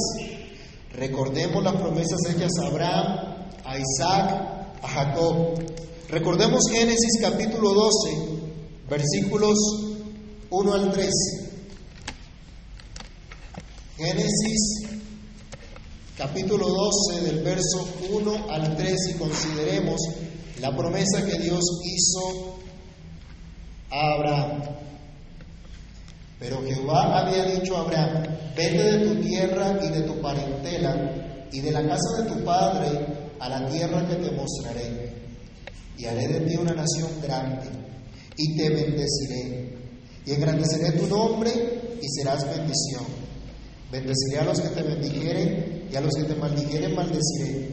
Recordemos 0.93 1.63
las 1.63 1.75
promesas 1.75 2.19
hechas 2.29 2.51
a 2.61 2.67
Abraham, 2.67 3.31
a 3.65 3.77
Isaac, 3.77 4.77
a 4.81 4.87
Jacob. 4.87 5.59
Recordemos 6.09 6.63
Génesis 6.71 7.19
capítulo 7.21 7.73
12, 7.73 8.41
versículos 8.89 9.57
1 10.49 10.73
al 10.73 10.91
3. 10.91 11.09
Génesis 13.97 14.80
capítulo 16.21 16.67
12 16.67 17.31
del 17.31 17.43
verso 17.43 17.83
1 18.11 18.45
al 18.51 18.77
3 18.77 18.95
y 19.09 19.13
consideremos 19.17 19.99
la 20.59 20.69
promesa 20.77 21.25
que 21.25 21.39
Dios 21.39 21.63
hizo 21.83 22.59
a 23.89 24.13
Abraham. 24.13 24.61
Pero 26.37 26.61
Jehová 26.61 27.21
había 27.21 27.45
dicho 27.45 27.75
a 27.75 27.81
Abraham, 27.81 28.23
vete 28.55 28.83
de 28.83 29.07
tu 29.07 29.21
tierra 29.21 29.79
y 29.81 29.89
de 29.89 30.01
tu 30.01 30.21
parentela 30.21 31.47
y 31.51 31.59
de 31.59 31.71
la 31.71 31.87
casa 31.87 32.21
de 32.21 32.29
tu 32.29 32.45
padre 32.45 33.03
a 33.39 33.49
la 33.49 33.67
tierra 33.67 34.07
que 34.07 34.15
te 34.17 34.29
mostraré. 34.29 35.11
Y 35.97 36.05
haré 36.05 36.27
de 36.27 36.41
ti 36.41 36.55
una 36.55 36.75
nación 36.75 37.09
grande 37.23 37.67
y 38.37 38.57
te 38.57 38.69
bendeciré. 38.69 39.75
Y 40.27 40.33
engrandeceré 40.33 40.91
tu 40.99 41.07
nombre 41.07 41.49
y 41.99 42.07
serás 42.09 42.43
bendición. 42.45 43.05
Bendeciré 43.91 44.37
a 44.39 44.45
los 44.45 44.61
que 44.61 44.69
te 44.69 44.83
bendijeren 44.83 45.80
y 45.91 45.95
a 45.95 46.01
los 46.01 46.13
que 46.13 46.23
te 46.23 46.35
maldijeren 46.35 46.95
maldeciré. 46.95 47.69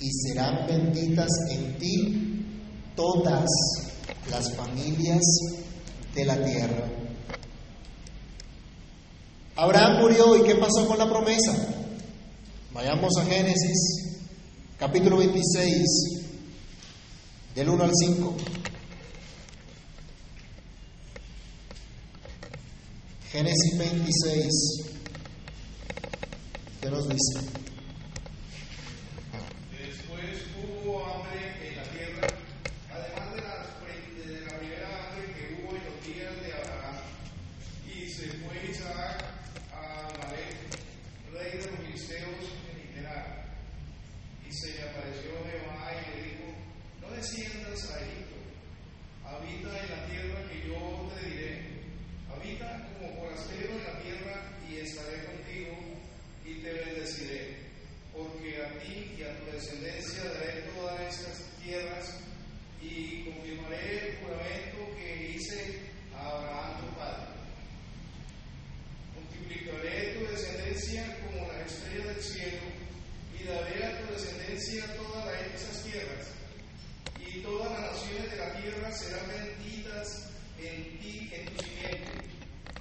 Y 0.00 0.10
serán 0.10 0.66
benditas 0.66 1.28
en 1.50 1.78
ti 1.78 2.44
todas 2.96 3.48
las 4.30 4.54
familias 4.54 5.22
de 6.14 6.24
la 6.24 6.44
tierra. 6.44 6.88
Abraham 9.56 10.00
murió 10.00 10.36
y 10.36 10.42
¿qué 10.42 10.56
pasó 10.56 10.86
con 10.86 10.98
la 10.98 11.08
promesa? 11.08 11.54
Vayamos 12.72 13.16
a 13.18 13.24
Génesis 13.24 14.04
capítulo 14.78 15.18
26, 15.18 15.82
del 17.54 17.68
1 17.68 17.84
al 17.84 17.92
5. 17.94 18.34
Génesis 23.30 23.78
26, 23.78 24.93
¿qué 26.94 27.00
nos 27.00 27.08
dice? 27.08 27.40
Después 29.72 30.46
hubo 30.62 31.04
hambre 31.04 31.68
en 31.68 31.76
la 31.76 31.82
tierra, 31.84 32.28
además 32.88 33.34
de 33.34 33.40
la, 33.42 34.34
de 34.34 34.40
la 34.40 34.58
primera 34.58 34.88
hambre 34.88 35.34
que 35.34 35.54
hubo 35.54 35.74
en 35.74 35.84
los 35.84 36.06
días 36.06 36.32
de 36.40 36.52
Abraham. 36.52 36.96
Y 37.84 38.08
se 38.10 38.28
fue 38.38 38.70
Isaac 38.70 39.24
a 39.72 40.06
Amalek, 40.06 40.54
rey 41.32 41.58
de 41.58 41.66
los 41.66 41.80
filisteos 41.80 42.44
en 42.70 42.94
Gerar. 42.94 43.44
Y 44.48 44.52
se 44.52 44.74
le 44.74 44.82
apareció 44.82 45.30
Jehová 45.50 45.90
y 45.98 46.16
le 46.16 46.22
dijo, 46.22 46.54
no 47.00 47.10
desciendas 47.10 47.90
a 47.90 48.00
Egipto, 48.02 48.36
habita 49.24 49.82
en 49.82 49.90
la 49.90 50.06
tierra 50.06 50.48
que 50.48 50.68
yo 50.68 51.10
te 51.12 51.28
diré. 51.28 51.74
Habita 52.32 52.88
como 52.98 53.16
forastero 53.20 53.72
en 53.72 53.82
la 53.82 54.00
tierra 54.00 54.58
y 54.70 54.76
estaré 54.76 55.24
contigo 55.24 55.94
y 56.44 56.60
te 56.60 56.72
bendeciré 56.72 57.56
porque 58.12 58.62
a 58.62 58.78
ti 58.78 59.14
y 59.18 59.22
a 59.22 59.38
tu 59.38 59.50
descendencia 59.50 60.24
daré 60.24 60.62
todas 60.76 61.00
estas 61.00 61.42
tierras 61.62 62.20
y 62.82 63.24
confirmaré 63.24 64.10
el 64.10 64.16
juramento 64.18 64.96
que 64.96 65.30
hice 65.30 65.80
a 66.14 66.28
Abraham 66.28 66.80
tu 66.80 66.96
padre. 66.98 67.26
Multiplicaré 69.14 70.14
tu 70.14 70.26
descendencia 70.30 71.16
como 71.24 71.50
la 71.50 71.64
estrella 71.64 72.12
del 72.12 72.22
cielo 72.22 72.62
y 73.40 73.44
daré 73.44 73.84
a 73.86 74.00
tu 74.00 74.12
descendencia 74.12 74.96
todas 74.96 75.26
esas 75.54 75.82
tierras 75.82 76.28
y 77.18 77.40
todas 77.40 77.72
las 77.72 77.92
naciones 77.92 78.30
de 78.30 78.36
la 78.36 78.60
tierra 78.60 78.92
serán 78.92 79.26
benditas 79.28 80.28
en 80.58 80.98
ti, 81.00 81.30
en 81.32 81.46
tu 81.46 81.64
simiente. 81.64 82.12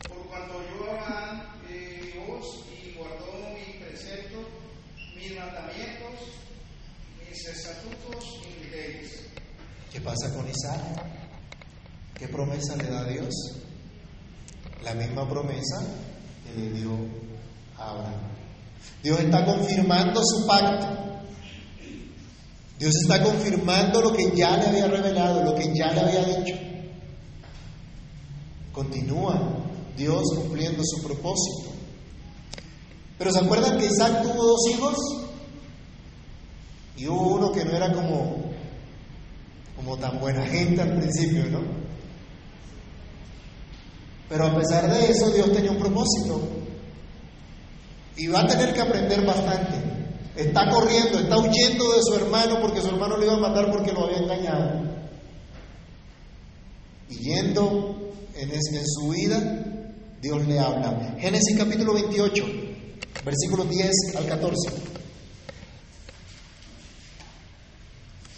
Por 0.07 0.27
cuanto 0.27 0.61
yo 0.61 0.91
Abraham, 0.91 1.43
eh, 1.69 2.11
Dios, 2.13 2.65
y 2.83 2.93
guardó 2.97 3.33
mi 3.53 3.79
precepto, 3.79 4.39
mis 5.15 5.35
mandamientos, 5.35 6.19
mis 7.29 7.47
estatutos 7.47 8.25
y 8.43 8.59
mis 8.59 8.71
leyes. 8.71 9.25
¿Qué 9.91 10.01
pasa 10.01 10.33
con 10.33 10.47
Isaac? 10.49 11.03
¿Qué 12.15 12.27
promesa 12.27 12.75
le 12.77 12.89
da 12.89 13.05
Dios? 13.05 13.33
La 14.83 14.93
misma 14.93 15.27
promesa 15.27 15.81
que 16.45 16.59
le 16.61 16.71
dio 16.71 16.91
a 17.77 17.89
Abraham. 17.91 18.21
Dios 19.03 19.19
está 19.19 19.45
confirmando 19.45 20.21
su 20.23 20.47
pacto. 20.47 20.87
Dios 22.79 22.93
está 23.01 23.21
confirmando 23.21 24.01
lo 24.01 24.13
que 24.13 24.31
ya 24.35 24.57
le 24.57 24.67
había 24.67 24.87
revelado, 24.87 25.43
lo 25.43 25.55
que 25.55 25.73
ya 25.75 25.91
le 25.91 25.99
había 26.01 26.23
dicho. 26.25 26.55
Continúa 28.71 29.39
Dios 29.97 30.23
cumpliendo 30.35 30.81
su 30.83 31.03
propósito. 31.03 31.71
Pero 33.17 33.31
¿se 33.31 33.39
acuerdan 33.39 33.77
que 33.77 33.87
Isaac 33.87 34.23
tuvo 34.23 34.43
dos 34.43 34.69
hijos? 34.71 34.95
Y 36.95 37.07
hubo 37.07 37.35
uno 37.35 37.51
que 37.51 37.65
no 37.65 37.75
era 37.75 37.91
como, 37.93 38.51
como 39.75 39.97
tan 39.97 40.19
buena 40.19 40.45
gente 40.45 40.81
al 40.81 40.97
principio, 40.97 41.45
¿no? 41.49 41.59
Pero 44.29 44.45
a 44.45 44.55
pesar 44.57 44.89
de 44.89 45.11
eso, 45.11 45.29
Dios 45.29 45.51
tenía 45.51 45.71
un 45.71 45.77
propósito. 45.77 46.62
Y 48.17 48.27
va 48.27 48.41
a 48.41 48.47
tener 48.47 48.73
que 48.73 48.81
aprender 48.81 49.25
bastante. 49.25 49.75
Está 50.35 50.69
corriendo, 50.69 51.19
está 51.19 51.37
huyendo 51.37 51.91
de 51.91 52.01
su 52.01 52.15
hermano 52.15 52.59
porque 52.61 52.81
su 52.81 52.87
hermano 52.87 53.17
le 53.17 53.25
iba 53.25 53.35
a 53.35 53.39
matar 53.39 53.71
porque 53.71 53.91
lo 53.91 54.05
había 54.05 54.17
engañado. 54.17 54.81
Y 57.09 57.15
yendo 57.29 58.13
en, 58.35 58.51
en 58.51 58.87
su 58.87 59.09
vida, 59.09 59.39
Dios 60.21 60.47
le 60.47 60.59
habla. 60.59 61.15
Génesis 61.19 61.57
capítulo 61.57 61.93
28, 61.93 62.45
versículos 63.25 63.69
10 63.69 63.91
al 64.17 64.25
14. 64.27 64.69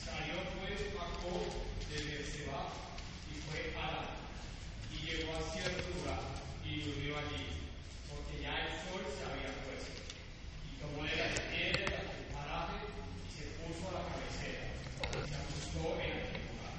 Salió 0.04 0.36
pues 0.60 0.80
Jacob 0.92 1.46
de 1.90 1.98
Berseba 2.04 2.74
y 3.32 3.36
fue 3.46 3.72
a 3.78 3.88
Arán, 3.88 4.10
y 4.92 4.98
llegó 5.06 5.32
a 5.34 5.42
cierto 5.54 5.84
lugar 5.96 6.22
y 6.66 6.82
durmió 6.84 7.14
allí, 7.18 7.46
porque 8.10 8.42
ya 8.42 8.54
el 8.66 8.70
sol 8.84 9.02
se 9.14 9.24
había 9.24 9.54
puesto. 9.64 9.94
Y 10.66 10.82
tomó 10.82 11.06
de 11.06 11.16
las 11.16 11.40
piedras 11.54 12.02
del 12.02 12.26
paraje 12.34 12.82
y 12.82 13.30
se 13.30 13.46
puso 13.62 13.84
a 13.90 13.94
la 13.94 14.04
cabecera, 14.10 14.74
y 14.74 15.22
se 15.30 15.36
acostó 15.38 15.86
en 16.02 16.14
aquel 16.18 16.44
lugar. 16.50 16.74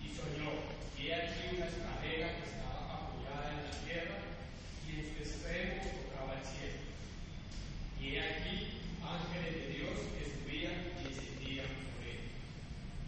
Y 0.00 0.06
soñó, 0.12 0.52
y 0.96 1.08
he 1.08 1.14
aquí 1.16 1.56
una 1.56 1.66
escalera 1.72 2.28
que 2.36 2.44
estaba 2.52 2.80
apoyada 3.00 3.48
en 3.52 3.60
la 3.64 3.74
tierra, 3.84 4.16
y 4.84 4.88
en 4.96 5.02
su 5.08 5.16
extremo 5.24 5.80
tocaba 5.82 6.36
el 6.36 6.44
cielo. 6.44 6.84
Y 8.00 8.14
he 8.14 8.20
aquí 8.20 8.56
ángeles 9.02 9.54
de 9.56 9.66
Dios 9.74 9.98
que 10.14 10.22
subían 10.30 10.78
y 10.94 11.10
descendían 11.10 11.66
sobre 11.66 12.06
él. 12.14 12.22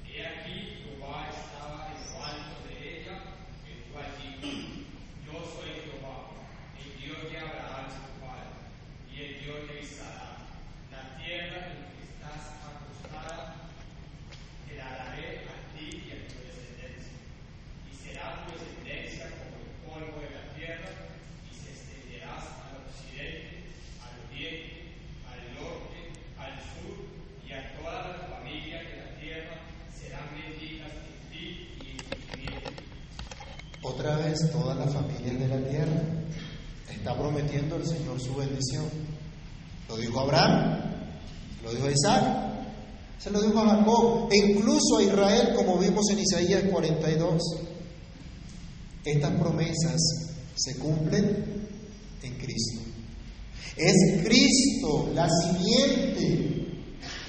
He 0.06 0.26
aquí 0.26 0.56
Jehová 0.82 1.30
estaba 1.30 1.94
en 1.94 1.98
lo 2.02 2.16
alto 2.18 2.56
de 2.66 2.74
ella, 2.82 3.14
que 3.62 3.86
tú 3.86 3.94
allí. 3.94 4.86
Yo 5.22 5.38
soy 5.38 5.70
Jehová, 5.86 6.34
el 6.82 6.90
Dios 6.98 7.20
de 7.30 7.36
Abraham 7.38 7.86
su 7.94 8.10
padre, 8.18 8.50
y 9.06 9.14
el 9.22 9.32
Dios 9.44 9.60
de 9.70 9.74
Isaac. 9.78 10.50
La 10.90 11.02
tierra 11.18 11.58
en 11.70 11.78
que 11.94 12.02
estás 12.02 12.42
acostada, 12.58 13.54
te 14.66 14.74
la 14.74 14.88
daré 14.98 15.46
a 15.46 15.56
ti 15.74 15.86
y 15.94 16.10
a 16.10 16.18
tu 16.26 16.42
descendencia. 16.42 17.14
Y 17.86 17.92
será 17.94 18.42
tu 18.46 18.58
descendencia 18.58 19.30
como 19.38 19.62
el 19.62 19.70
polvo 19.86 20.16
de 20.26 20.30
la 20.34 20.44
tierra, 20.58 20.90
y 21.46 21.52
se 21.54 21.70
extenderás 21.70 22.44
al 22.66 22.82
occidente, 22.82 23.68
al 24.02 24.16
oriente, 24.26 24.96
al 25.28 25.40
norte, 25.54 25.98
al 26.38 26.54
sur, 26.72 26.96
y 27.44 27.52
a 27.52 27.60
todas 27.76 28.02
las 28.08 28.28
familias 28.28 28.82
de 28.84 28.96
la 28.96 29.10
tierra 29.20 29.54
serán 29.92 30.28
benditas 30.36 30.92
en 30.92 31.18
ti 31.30 31.44
y 31.80 31.86
en 31.92 31.98
tu 31.98 32.16
simiente. 32.32 32.82
Otra 33.82 34.16
vez 34.16 34.50
todas 34.52 34.76
las 34.76 34.92
familias 34.92 35.38
de 35.38 35.48
la 35.48 35.68
tierra. 35.68 36.00
Está 37.08 37.22
prometiendo 37.22 37.76
el 37.76 37.86
Señor 37.86 38.20
su 38.20 38.34
bendición. 38.34 38.84
Lo 39.88 39.96
dijo 39.96 40.20
Abraham, 40.20 40.78
lo 41.64 41.72
dijo 41.72 41.88
Isaac, 41.88 42.22
se 43.18 43.30
lo 43.30 43.40
dijo 43.40 43.58
a 43.60 43.76
Jacob 43.76 44.28
e 44.30 44.36
incluso 44.36 44.98
a 44.98 45.02
Israel, 45.02 45.54
como 45.56 45.78
vimos 45.78 46.04
en 46.10 46.18
Isaías 46.18 46.64
42. 46.70 47.42
Estas 49.06 49.40
promesas 49.40 49.98
se 50.54 50.78
cumplen 50.78 51.66
en 52.24 52.34
Cristo. 52.34 52.82
Es 53.74 53.94
Cristo 54.22 55.10
la 55.14 55.30
simiente. 55.30 56.66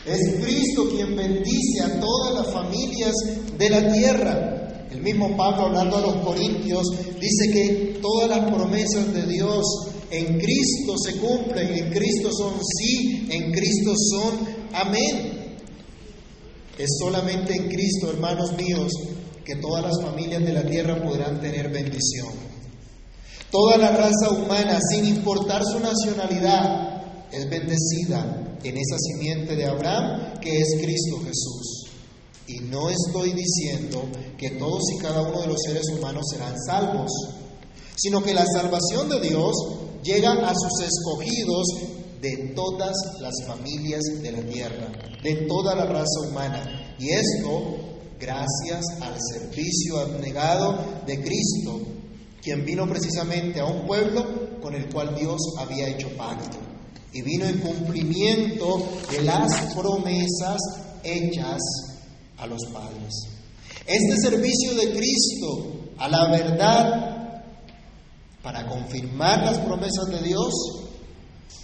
Es 0.05 0.43
Cristo 0.43 0.89
quien 0.89 1.15
bendice 1.15 1.83
a 1.85 2.01
todas 2.01 2.33
las 2.33 2.53
familias 2.53 3.13
de 3.57 3.69
la 3.69 3.93
tierra. 3.93 4.48
El 4.91 5.01
mismo 5.01 5.35
Pablo 5.37 5.67
hablando 5.67 5.97
a 5.97 6.01
los 6.01 6.15
Corintios 6.25 6.83
dice 7.19 7.51
que 7.51 7.99
todas 8.01 8.29
las 8.29 8.51
promesas 8.51 9.13
de 9.13 9.27
Dios 9.27 9.63
en 10.09 10.39
Cristo 10.39 10.97
se 10.97 11.17
cumplen, 11.17 11.77
en 11.77 11.91
Cristo 11.91 12.29
son 12.31 12.53
sí, 12.77 13.27
en 13.29 13.51
Cristo 13.51 13.93
son 13.95 14.47
amén. 14.73 15.57
Es 16.77 16.89
solamente 16.97 17.55
en 17.55 17.67
Cristo, 17.67 18.09
hermanos 18.09 18.53
míos, 18.57 18.91
que 19.45 19.55
todas 19.57 19.83
las 19.83 20.01
familias 20.01 20.43
de 20.43 20.53
la 20.53 20.63
tierra 20.63 21.03
podrán 21.03 21.39
tener 21.39 21.69
bendición. 21.69 22.33
Toda 23.51 23.77
la 23.77 23.91
raza 23.91 24.31
humana, 24.31 24.79
sin 24.91 25.05
importar 25.05 25.63
su 25.65 25.79
nacionalidad, 25.79 27.27
es 27.31 27.49
bendecida 27.49 28.57
en 28.63 28.77
esa 28.77 28.97
simiente 28.97 29.55
de 29.55 29.65
Abraham 29.65 30.39
que 30.41 30.57
es 30.57 30.77
Cristo 30.81 31.19
Jesús. 31.25 31.78
Y 32.49 32.61
no 32.61 32.89
estoy 32.89 33.33
diciendo 33.33 34.01
que 34.35 34.49
todos 34.51 34.81
y 34.95 34.97
cada 34.97 35.21
uno 35.21 35.41
de 35.41 35.47
los 35.47 35.61
seres 35.63 35.83
humanos 35.95 36.25
serán 36.31 36.55
salvos, 36.65 37.11
sino 37.95 38.23
que 38.23 38.33
la 38.33 38.43
salvación 38.47 39.07
de 39.07 39.19
Dios 39.21 39.53
llega 40.01 40.31
a 40.31 40.53
sus 40.55 40.81
escogidos 40.81 41.67
de 42.19 42.53
todas 42.55 42.95
las 43.19 43.35
familias 43.45 44.01
de 44.23 44.31
la 44.31 44.41
tierra, 44.41 44.91
de 45.21 45.45
toda 45.47 45.75
la 45.75 45.85
raza 45.85 46.21
humana. 46.27 46.95
Y 46.97 47.09
esto 47.11 47.75
gracias 48.19 48.83
al 48.99 49.15
servicio 49.31 49.99
abnegado 49.99 51.03
de 51.05 51.21
Cristo, 51.21 51.79
quien 52.41 52.65
vino 52.65 52.89
precisamente 52.89 53.59
a 53.59 53.65
un 53.65 53.85
pueblo 53.85 54.59
con 54.59 54.73
el 54.73 54.91
cual 54.91 55.15
Dios 55.15 55.39
había 55.59 55.87
hecho 55.87 56.09
pacto. 56.17 56.57
Y 57.13 57.21
vino 57.21 57.45
en 57.45 57.59
cumplimiento 57.59 58.83
de 59.11 59.21
las 59.21 59.71
promesas 59.75 60.57
hechas 61.03 61.59
a 62.39 62.47
los 62.47 62.61
padres. 62.73 63.13
Este 63.85 64.15
servicio 64.21 64.75
de 64.75 64.93
Cristo 64.93 65.91
a 65.97 66.07
la 66.07 66.29
verdad 66.29 67.43
para 68.41 68.67
confirmar 68.67 69.43
las 69.43 69.59
promesas 69.59 70.05
de 70.09 70.21
Dios 70.21 70.53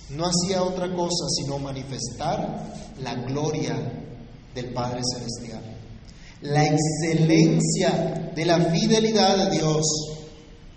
no 0.09 0.25
hacía 0.25 0.63
otra 0.63 0.93
cosa 0.93 1.25
sino 1.35 1.57
manifestar 1.59 2.93
la 3.01 3.15
gloria 3.15 3.75
del 4.53 4.73
Padre 4.73 5.01
Celestial, 5.03 5.61
la 6.41 6.65
excelencia 6.65 8.31
de 8.35 8.45
la 8.45 8.59
fidelidad 8.71 9.49
de 9.49 9.57
Dios, 9.57 9.83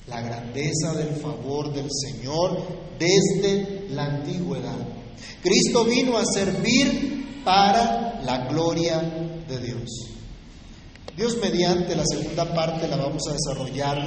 la 0.06 0.20
grandeza 0.20 0.94
del 0.94 1.14
favor 1.16 1.72
del 1.72 1.88
Señor 1.90 2.62
desde 2.98 3.88
la 3.90 4.06
antigüedad. 4.06 4.78
Cristo 5.42 5.84
vino 5.84 6.16
a 6.16 6.24
servir 6.24 7.42
para 7.44 8.20
la 8.22 8.48
gloria 8.48 9.00
de 9.48 9.58
Dios. 9.58 9.90
Dios 11.16 11.36
mediante 11.38 11.96
la 11.96 12.04
segunda 12.06 12.54
parte 12.54 12.86
la 12.86 12.96
vamos 12.96 13.22
a 13.28 13.32
desarrollar 13.32 13.98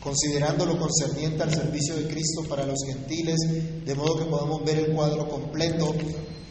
considerando 0.00 0.64
lo 0.66 0.78
concerniente 0.78 1.42
al 1.42 1.52
servicio 1.52 1.96
de 1.96 2.06
Cristo 2.06 2.44
para 2.48 2.64
los 2.64 2.78
gentiles, 2.86 3.36
de 3.84 3.94
modo 3.94 4.18
que 4.18 4.24
podamos 4.24 4.64
ver 4.64 4.78
el 4.78 4.94
cuadro 4.94 5.28
completo 5.28 5.94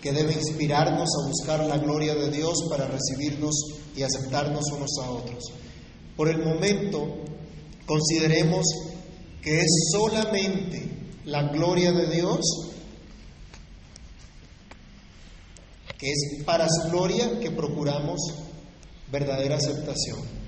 que 0.02 0.12
debe 0.12 0.34
inspirarnos 0.34 1.08
a 1.08 1.28
buscar 1.28 1.66
la 1.66 1.78
gloria 1.78 2.16
de 2.16 2.30
Dios 2.32 2.66
para 2.70 2.86
recibirnos 2.86 3.56
y 3.96 4.04
aceptarnos 4.04 4.66
unos 4.72 4.92
a 5.02 5.10
otros. 5.10 5.44
Por 6.16 6.28
el 6.30 6.44
momento, 6.44 7.08
consideremos 7.86 8.66
que 9.42 9.62
es 9.62 9.90
solamente 9.92 10.90
la 11.26 11.44
gloria 11.44 11.92
de 11.92 12.08
Dios, 12.08 12.42
que 15.98 16.12
es 16.12 16.44
para 16.46 16.68
su 16.70 16.90
gloria 16.90 17.40
que 17.40 17.52
procuramos 17.52 18.20
verdadera 19.12 19.56
aceptación 19.56 20.46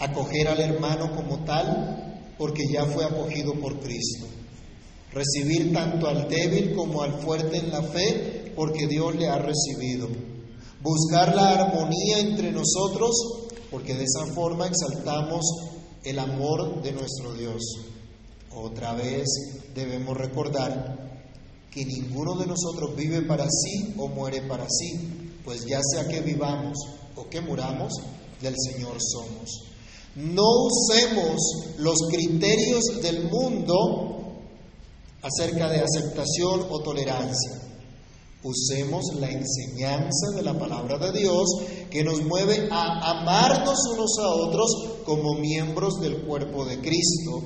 acoger 0.00 0.48
al 0.48 0.60
hermano 0.60 1.14
como 1.14 1.44
tal, 1.44 2.32
porque 2.38 2.64
ya 2.72 2.86
fue 2.86 3.04
acogido 3.04 3.54
por 3.54 3.78
Cristo. 3.80 4.26
Recibir 5.12 5.72
tanto 5.72 6.08
al 6.08 6.28
débil 6.28 6.74
como 6.74 7.02
al 7.02 7.20
fuerte 7.20 7.58
en 7.58 7.70
la 7.70 7.82
fe, 7.82 8.52
porque 8.56 8.86
Dios 8.86 9.14
le 9.14 9.28
ha 9.28 9.38
recibido. 9.38 10.08
Buscar 10.82 11.34
la 11.34 11.50
armonía 11.50 12.18
entre 12.18 12.50
nosotros, 12.50 13.10
porque 13.70 13.94
de 13.94 14.04
esa 14.04 14.26
forma 14.34 14.66
exaltamos 14.66 15.44
el 16.02 16.18
amor 16.18 16.82
de 16.82 16.92
nuestro 16.92 17.34
Dios. 17.34 17.60
Otra 18.54 18.94
vez 18.94 19.26
debemos 19.74 20.16
recordar 20.16 20.99
que 21.70 21.84
ninguno 21.84 22.36
de 22.36 22.46
nosotros 22.46 22.96
vive 22.96 23.22
para 23.22 23.44
sí 23.48 23.94
o 23.98 24.08
muere 24.08 24.42
para 24.42 24.66
sí, 24.68 24.98
pues 25.44 25.64
ya 25.66 25.80
sea 25.82 26.08
que 26.08 26.20
vivamos 26.20 26.76
o 27.16 27.28
que 27.28 27.40
muramos, 27.40 27.92
del 28.40 28.54
Señor 28.56 28.96
somos. 29.00 29.70
No 30.16 30.42
usemos 30.66 31.36
los 31.78 31.96
criterios 32.10 32.82
del 33.02 33.30
mundo 33.30 34.20
acerca 35.22 35.68
de 35.68 35.80
aceptación 35.80 36.66
o 36.70 36.80
tolerancia. 36.80 37.60
Usemos 38.42 39.04
la 39.18 39.30
enseñanza 39.30 40.34
de 40.34 40.42
la 40.42 40.58
palabra 40.58 40.98
de 40.98 41.20
Dios 41.20 41.46
que 41.90 42.02
nos 42.02 42.22
mueve 42.22 42.68
a 42.70 43.20
amarnos 43.20 43.78
unos 43.92 44.18
a 44.18 44.28
otros 44.28 44.70
como 45.04 45.34
miembros 45.34 46.00
del 46.00 46.22
cuerpo 46.22 46.64
de 46.64 46.80
Cristo. 46.80 47.42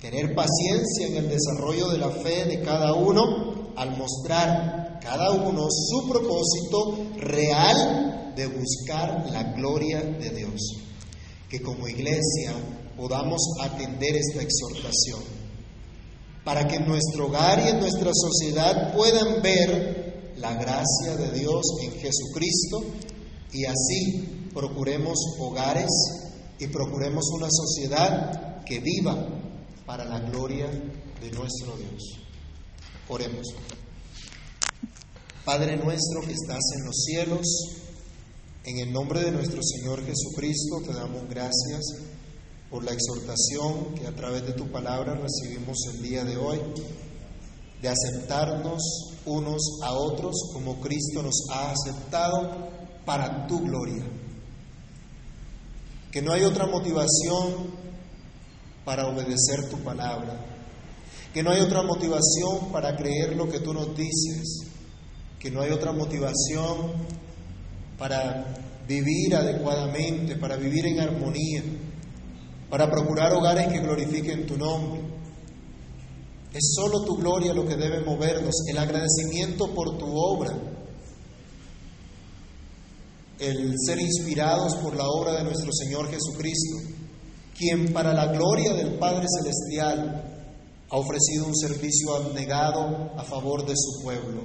Tener 0.00 0.34
paciencia 0.34 1.06
en 1.06 1.16
el 1.16 1.28
desarrollo 1.28 1.88
de 1.88 1.98
la 1.98 2.10
fe 2.10 2.44
de 2.44 2.60
cada 2.62 2.94
uno 2.94 3.72
al 3.76 3.96
mostrar 3.96 4.98
cada 5.00 5.30
uno 5.32 5.68
su 5.70 6.08
propósito 6.08 6.98
real 7.18 8.32
de 8.34 8.46
buscar 8.46 9.30
la 9.30 9.42
gloria 9.54 10.02
de 10.02 10.30
Dios. 10.30 10.60
que 11.48 11.62
como 11.62 11.86
iglesia 11.86 12.54
podamos 12.96 13.40
atender 13.60 14.16
esta 14.16 14.42
exhortación, 14.42 15.22
para 16.44 16.66
que 16.66 16.74
en 16.74 16.88
nuestro 16.88 17.26
hogar 17.26 17.62
y 17.64 17.68
en 17.68 17.78
nuestra 17.78 18.10
sociedad 18.12 18.92
puedan 18.92 19.42
ver 19.42 20.32
la 20.38 20.54
gracia 20.54 21.16
de 21.16 21.38
Dios 21.38 21.62
en 21.84 21.92
Jesucristo 21.92 22.82
y 23.52 23.64
así 23.64 24.50
procuremos 24.52 25.18
hogares 25.38 25.90
y 26.58 26.66
procuremos 26.66 27.30
una 27.32 27.48
sociedad 27.48 28.64
que 28.64 28.80
viva 28.80 29.35
para 29.86 30.04
la 30.04 30.18
gloria 30.18 30.66
de 30.66 31.30
nuestro 31.30 31.76
Dios. 31.76 32.18
Oremos. 33.08 33.46
Padre 35.44 35.76
nuestro 35.76 36.22
que 36.22 36.32
estás 36.32 36.62
en 36.76 36.84
los 36.84 37.04
cielos, 37.04 37.46
en 38.64 38.78
el 38.80 38.92
nombre 38.92 39.22
de 39.22 39.30
nuestro 39.30 39.60
Señor 39.62 40.04
Jesucristo 40.04 40.82
te 40.84 40.92
damos 40.92 41.28
gracias 41.28 41.82
por 42.68 42.82
la 42.82 42.90
exhortación 42.90 43.94
que 43.94 44.08
a 44.08 44.14
través 44.14 44.44
de 44.44 44.54
tu 44.54 44.66
palabra 44.72 45.14
recibimos 45.14 45.78
el 45.94 46.02
día 46.02 46.24
de 46.24 46.36
hoy, 46.36 46.58
de 47.80 47.88
aceptarnos 47.88 48.82
unos 49.24 49.62
a 49.84 49.92
otros 49.92 50.34
como 50.52 50.80
Cristo 50.80 51.22
nos 51.22 51.44
ha 51.52 51.70
aceptado 51.70 52.68
para 53.04 53.46
tu 53.46 53.60
gloria. 53.60 54.04
Que 56.10 56.22
no 56.22 56.32
hay 56.32 56.42
otra 56.42 56.66
motivación 56.66 57.86
para 58.86 59.08
obedecer 59.08 59.68
tu 59.68 59.78
palabra, 59.78 60.46
que 61.34 61.42
no 61.42 61.50
hay 61.50 61.60
otra 61.60 61.82
motivación 61.82 62.70
para 62.70 62.94
creer 62.96 63.34
lo 63.34 63.48
que 63.50 63.58
tú 63.58 63.74
nos 63.74 63.96
dices, 63.96 64.68
que 65.40 65.50
no 65.50 65.60
hay 65.60 65.72
otra 65.72 65.90
motivación 65.90 66.92
para 67.98 68.46
vivir 68.86 69.34
adecuadamente, 69.34 70.36
para 70.36 70.56
vivir 70.56 70.86
en 70.86 71.00
armonía, 71.00 71.64
para 72.70 72.88
procurar 72.88 73.32
hogares 73.32 73.72
que 73.72 73.80
glorifiquen 73.80 74.46
tu 74.46 74.56
nombre. 74.56 75.00
Es 76.54 76.72
solo 76.76 77.04
tu 77.04 77.16
gloria 77.16 77.52
lo 77.52 77.66
que 77.66 77.74
debe 77.74 78.04
movernos, 78.04 78.54
el 78.68 78.78
agradecimiento 78.78 79.74
por 79.74 79.98
tu 79.98 80.06
obra, 80.16 80.56
el 83.40 83.74
ser 83.84 83.98
inspirados 83.98 84.76
por 84.76 84.94
la 84.94 85.08
obra 85.08 85.32
de 85.32 85.42
nuestro 85.42 85.72
Señor 85.72 86.08
Jesucristo, 86.08 86.95
quien 87.56 87.92
para 87.92 88.12
la 88.12 88.26
gloria 88.26 88.72
del 88.74 88.98
Padre 88.98 89.26
Celestial 89.38 90.36
ha 90.90 90.96
ofrecido 90.96 91.46
un 91.46 91.56
servicio 91.56 92.14
abnegado 92.14 93.12
a 93.16 93.24
favor 93.24 93.66
de 93.66 93.74
su 93.76 94.02
pueblo. 94.02 94.42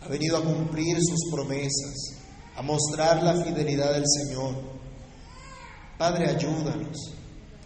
Ha 0.00 0.08
venido 0.08 0.36
a 0.36 0.44
cumplir 0.44 0.96
sus 1.00 1.30
promesas, 1.30 2.20
a 2.56 2.62
mostrar 2.62 3.22
la 3.22 3.42
fidelidad 3.42 3.92
del 3.92 4.04
Señor. 4.06 4.54
Padre, 5.98 6.30
ayúdanos, 6.30 6.96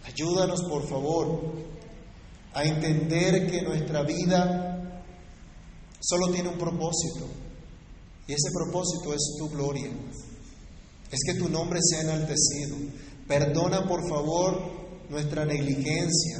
ayúdanos 0.05 0.61
por 0.69 0.87
favor 0.87 1.53
a 2.53 2.63
entender 2.63 3.49
que 3.49 3.61
nuestra 3.61 4.03
vida 4.03 5.03
solo 5.99 6.31
tiene 6.31 6.49
un 6.49 6.57
propósito 6.57 7.27
y 8.27 8.33
ese 8.33 8.49
propósito 8.51 9.13
es 9.13 9.35
tu 9.37 9.49
gloria, 9.49 9.89
es 11.11 11.19
que 11.25 11.39
tu 11.39 11.49
nombre 11.49 11.79
sea 11.81 12.01
enaltecido. 12.01 12.77
Perdona 13.27 13.87
por 13.87 14.07
favor 14.07 14.61
nuestra 15.09 15.45
negligencia, 15.45 16.39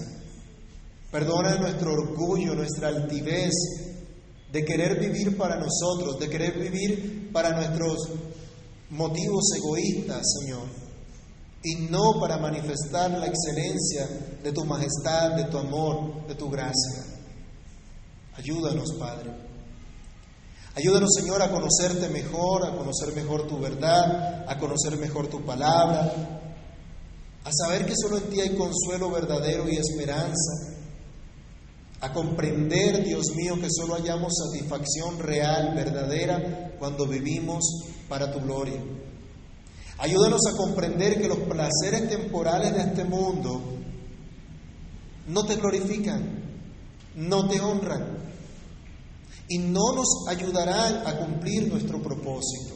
perdona 1.11 1.55
nuestro 1.55 1.93
orgullo, 1.93 2.53
nuestra 2.53 2.89
altivez 2.89 3.53
de 4.51 4.63
querer 4.63 4.99
vivir 4.99 5.35
para 5.35 5.57
nosotros, 5.57 6.19
de 6.19 6.29
querer 6.29 6.59
vivir 6.59 7.31
para 7.31 7.51
nuestros 7.51 8.09
motivos 8.89 9.43
egoístas, 9.57 10.21
Señor, 10.39 10.67
y 11.63 11.87
no 11.89 12.19
para 12.19 12.37
manifestar 12.37 13.11
la 13.11 13.25
excelencia 13.25 14.07
de 14.43 14.51
tu 14.51 14.63
majestad, 14.65 15.31
de 15.31 15.45
tu 15.45 15.57
amor, 15.57 16.27
de 16.27 16.35
tu 16.35 16.49
gracia. 16.49 17.03
Ayúdanos, 18.37 18.93
Padre. 18.99 19.31
Ayúdanos, 20.75 21.09
Señor, 21.15 21.41
a 21.41 21.49
conocerte 21.49 22.09
mejor, 22.09 22.65
a 22.65 22.77
conocer 22.77 23.13
mejor 23.15 23.47
tu 23.47 23.59
verdad, 23.59 24.45
a 24.47 24.59
conocer 24.59 24.97
mejor 24.97 25.27
tu 25.27 25.43
palabra, 25.45 26.44
a 27.45 27.51
saber 27.53 27.85
que 27.85 27.93
solo 27.95 28.17
en 28.17 28.23
ti 28.23 28.41
hay 28.41 28.55
consuelo 28.55 29.11
verdadero 29.11 29.69
y 29.69 29.77
esperanza, 29.77 30.73
a 32.01 32.11
comprender, 32.11 33.03
Dios 33.03 33.27
mío, 33.35 33.55
que 33.61 33.67
solo 33.69 33.93
hallamos 33.93 34.33
satisfacción 34.33 35.19
real, 35.19 35.75
verdadera, 35.75 36.73
cuando 36.79 37.07
vivimos 37.07 37.63
para 38.09 38.31
tu 38.31 38.39
gloria. 38.41 38.81
Ayúdanos 39.99 40.41
a 40.47 40.57
comprender 40.57 41.21
que 41.21 41.27
los 41.27 41.37
placeres 41.39 42.09
temporales 42.09 42.73
de 42.73 42.81
este 42.81 43.05
mundo 43.05 43.61
no 45.27 45.45
te 45.45 45.55
glorifican, 45.55 46.43
no 47.15 47.47
te 47.47 47.61
honran 47.61 48.17
y 49.47 49.59
no 49.59 49.93
nos 49.93 50.27
ayudarán 50.27 51.07
a 51.07 51.17
cumplir 51.17 51.67
nuestro 51.67 52.01
propósito. 52.01 52.73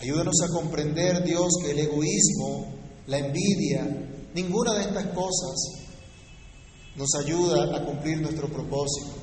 Ayúdanos 0.00 0.34
a 0.42 0.52
comprender, 0.52 1.24
Dios, 1.24 1.48
que 1.62 1.70
el 1.70 1.78
egoísmo, 1.78 2.77
la 3.08 3.18
envidia, 3.18 3.86
ninguna 4.34 4.74
de 4.74 4.82
estas 4.82 5.06
cosas 5.06 5.56
nos 6.94 7.08
ayuda 7.14 7.76
a 7.76 7.84
cumplir 7.84 8.20
nuestro 8.20 8.48
propósito. 8.48 9.14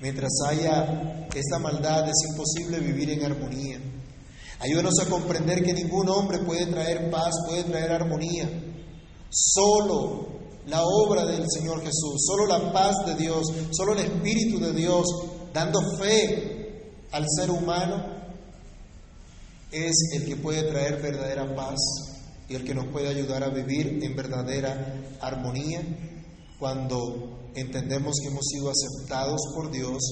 Mientras 0.00 0.30
haya 0.48 1.26
esta 1.34 1.58
maldad 1.58 2.08
es 2.08 2.30
imposible 2.30 2.78
vivir 2.78 3.10
en 3.10 3.24
armonía. 3.24 3.80
Ayúdanos 4.60 4.94
a 5.00 5.10
comprender 5.10 5.64
que 5.64 5.72
ningún 5.72 6.08
hombre 6.08 6.38
puede 6.38 6.66
traer 6.66 7.10
paz, 7.10 7.34
puede 7.48 7.64
traer 7.64 7.90
armonía. 7.90 8.48
Solo 9.28 10.28
la 10.66 10.82
obra 10.84 11.24
del 11.24 11.44
Señor 11.50 11.80
Jesús, 11.80 12.24
solo 12.24 12.46
la 12.46 12.72
paz 12.72 12.94
de 13.06 13.16
Dios, 13.16 13.44
solo 13.72 13.94
el 13.94 14.00
Espíritu 14.00 14.60
de 14.60 14.72
Dios, 14.72 15.04
dando 15.52 15.80
fe 15.98 16.92
al 17.10 17.24
ser 17.28 17.50
humano, 17.50 18.14
es 19.72 19.94
el 20.12 20.26
que 20.26 20.36
puede 20.36 20.62
traer 20.70 21.02
verdadera 21.02 21.52
paz 21.56 22.13
y 22.48 22.54
el 22.54 22.64
que 22.64 22.74
nos 22.74 22.86
puede 22.88 23.08
ayudar 23.08 23.42
a 23.42 23.48
vivir 23.48 24.00
en 24.02 24.16
verdadera 24.16 25.16
armonía 25.20 25.82
cuando 26.58 27.50
entendemos 27.54 28.16
que 28.20 28.28
hemos 28.28 28.46
sido 28.46 28.70
aceptados 28.70 29.40
por 29.54 29.70
Dios, 29.70 30.02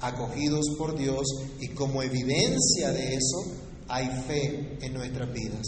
acogidos 0.00 0.66
por 0.78 0.96
Dios 0.96 1.24
y 1.60 1.68
como 1.68 2.02
evidencia 2.02 2.90
de 2.92 3.14
eso 3.14 3.54
hay 3.88 4.06
fe 4.26 4.78
en 4.80 4.94
nuestras 4.94 5.32
vidas. 5.32 5.66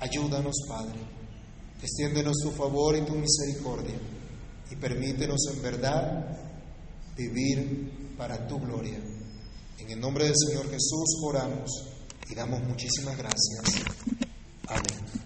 Ayúdanos, 0.00 0.54
Padre. 0.68 0.98
Extiéndenos 1.80 2.36
tu 2.42 2.50
favor 2.50 2.96
y 2.96 3.02
tu 3.02 3.14
misericordia 3.14 3.94
y 4.70 4.76
permítenos 4.76 5.40
en 5.52 5.62
verdad 5.62 6.38
vivir 7.16 8.14
para 8.16 8.46
tu 8.46 8.58
gloria. 8.58 8.98
En 9.78 9.90
el 9.90 10.00
nombre 10.00 10.24
del 10.24 10.34
Señor 10.36 10.70
Jesús 10.70 11.20
oramos 11.22 11.70
y 12.30 12.34
damos 12.34 12.62
muchísimas 12.62 13.16
gracias. 13.16 14.23
Amén. 14.68 15.23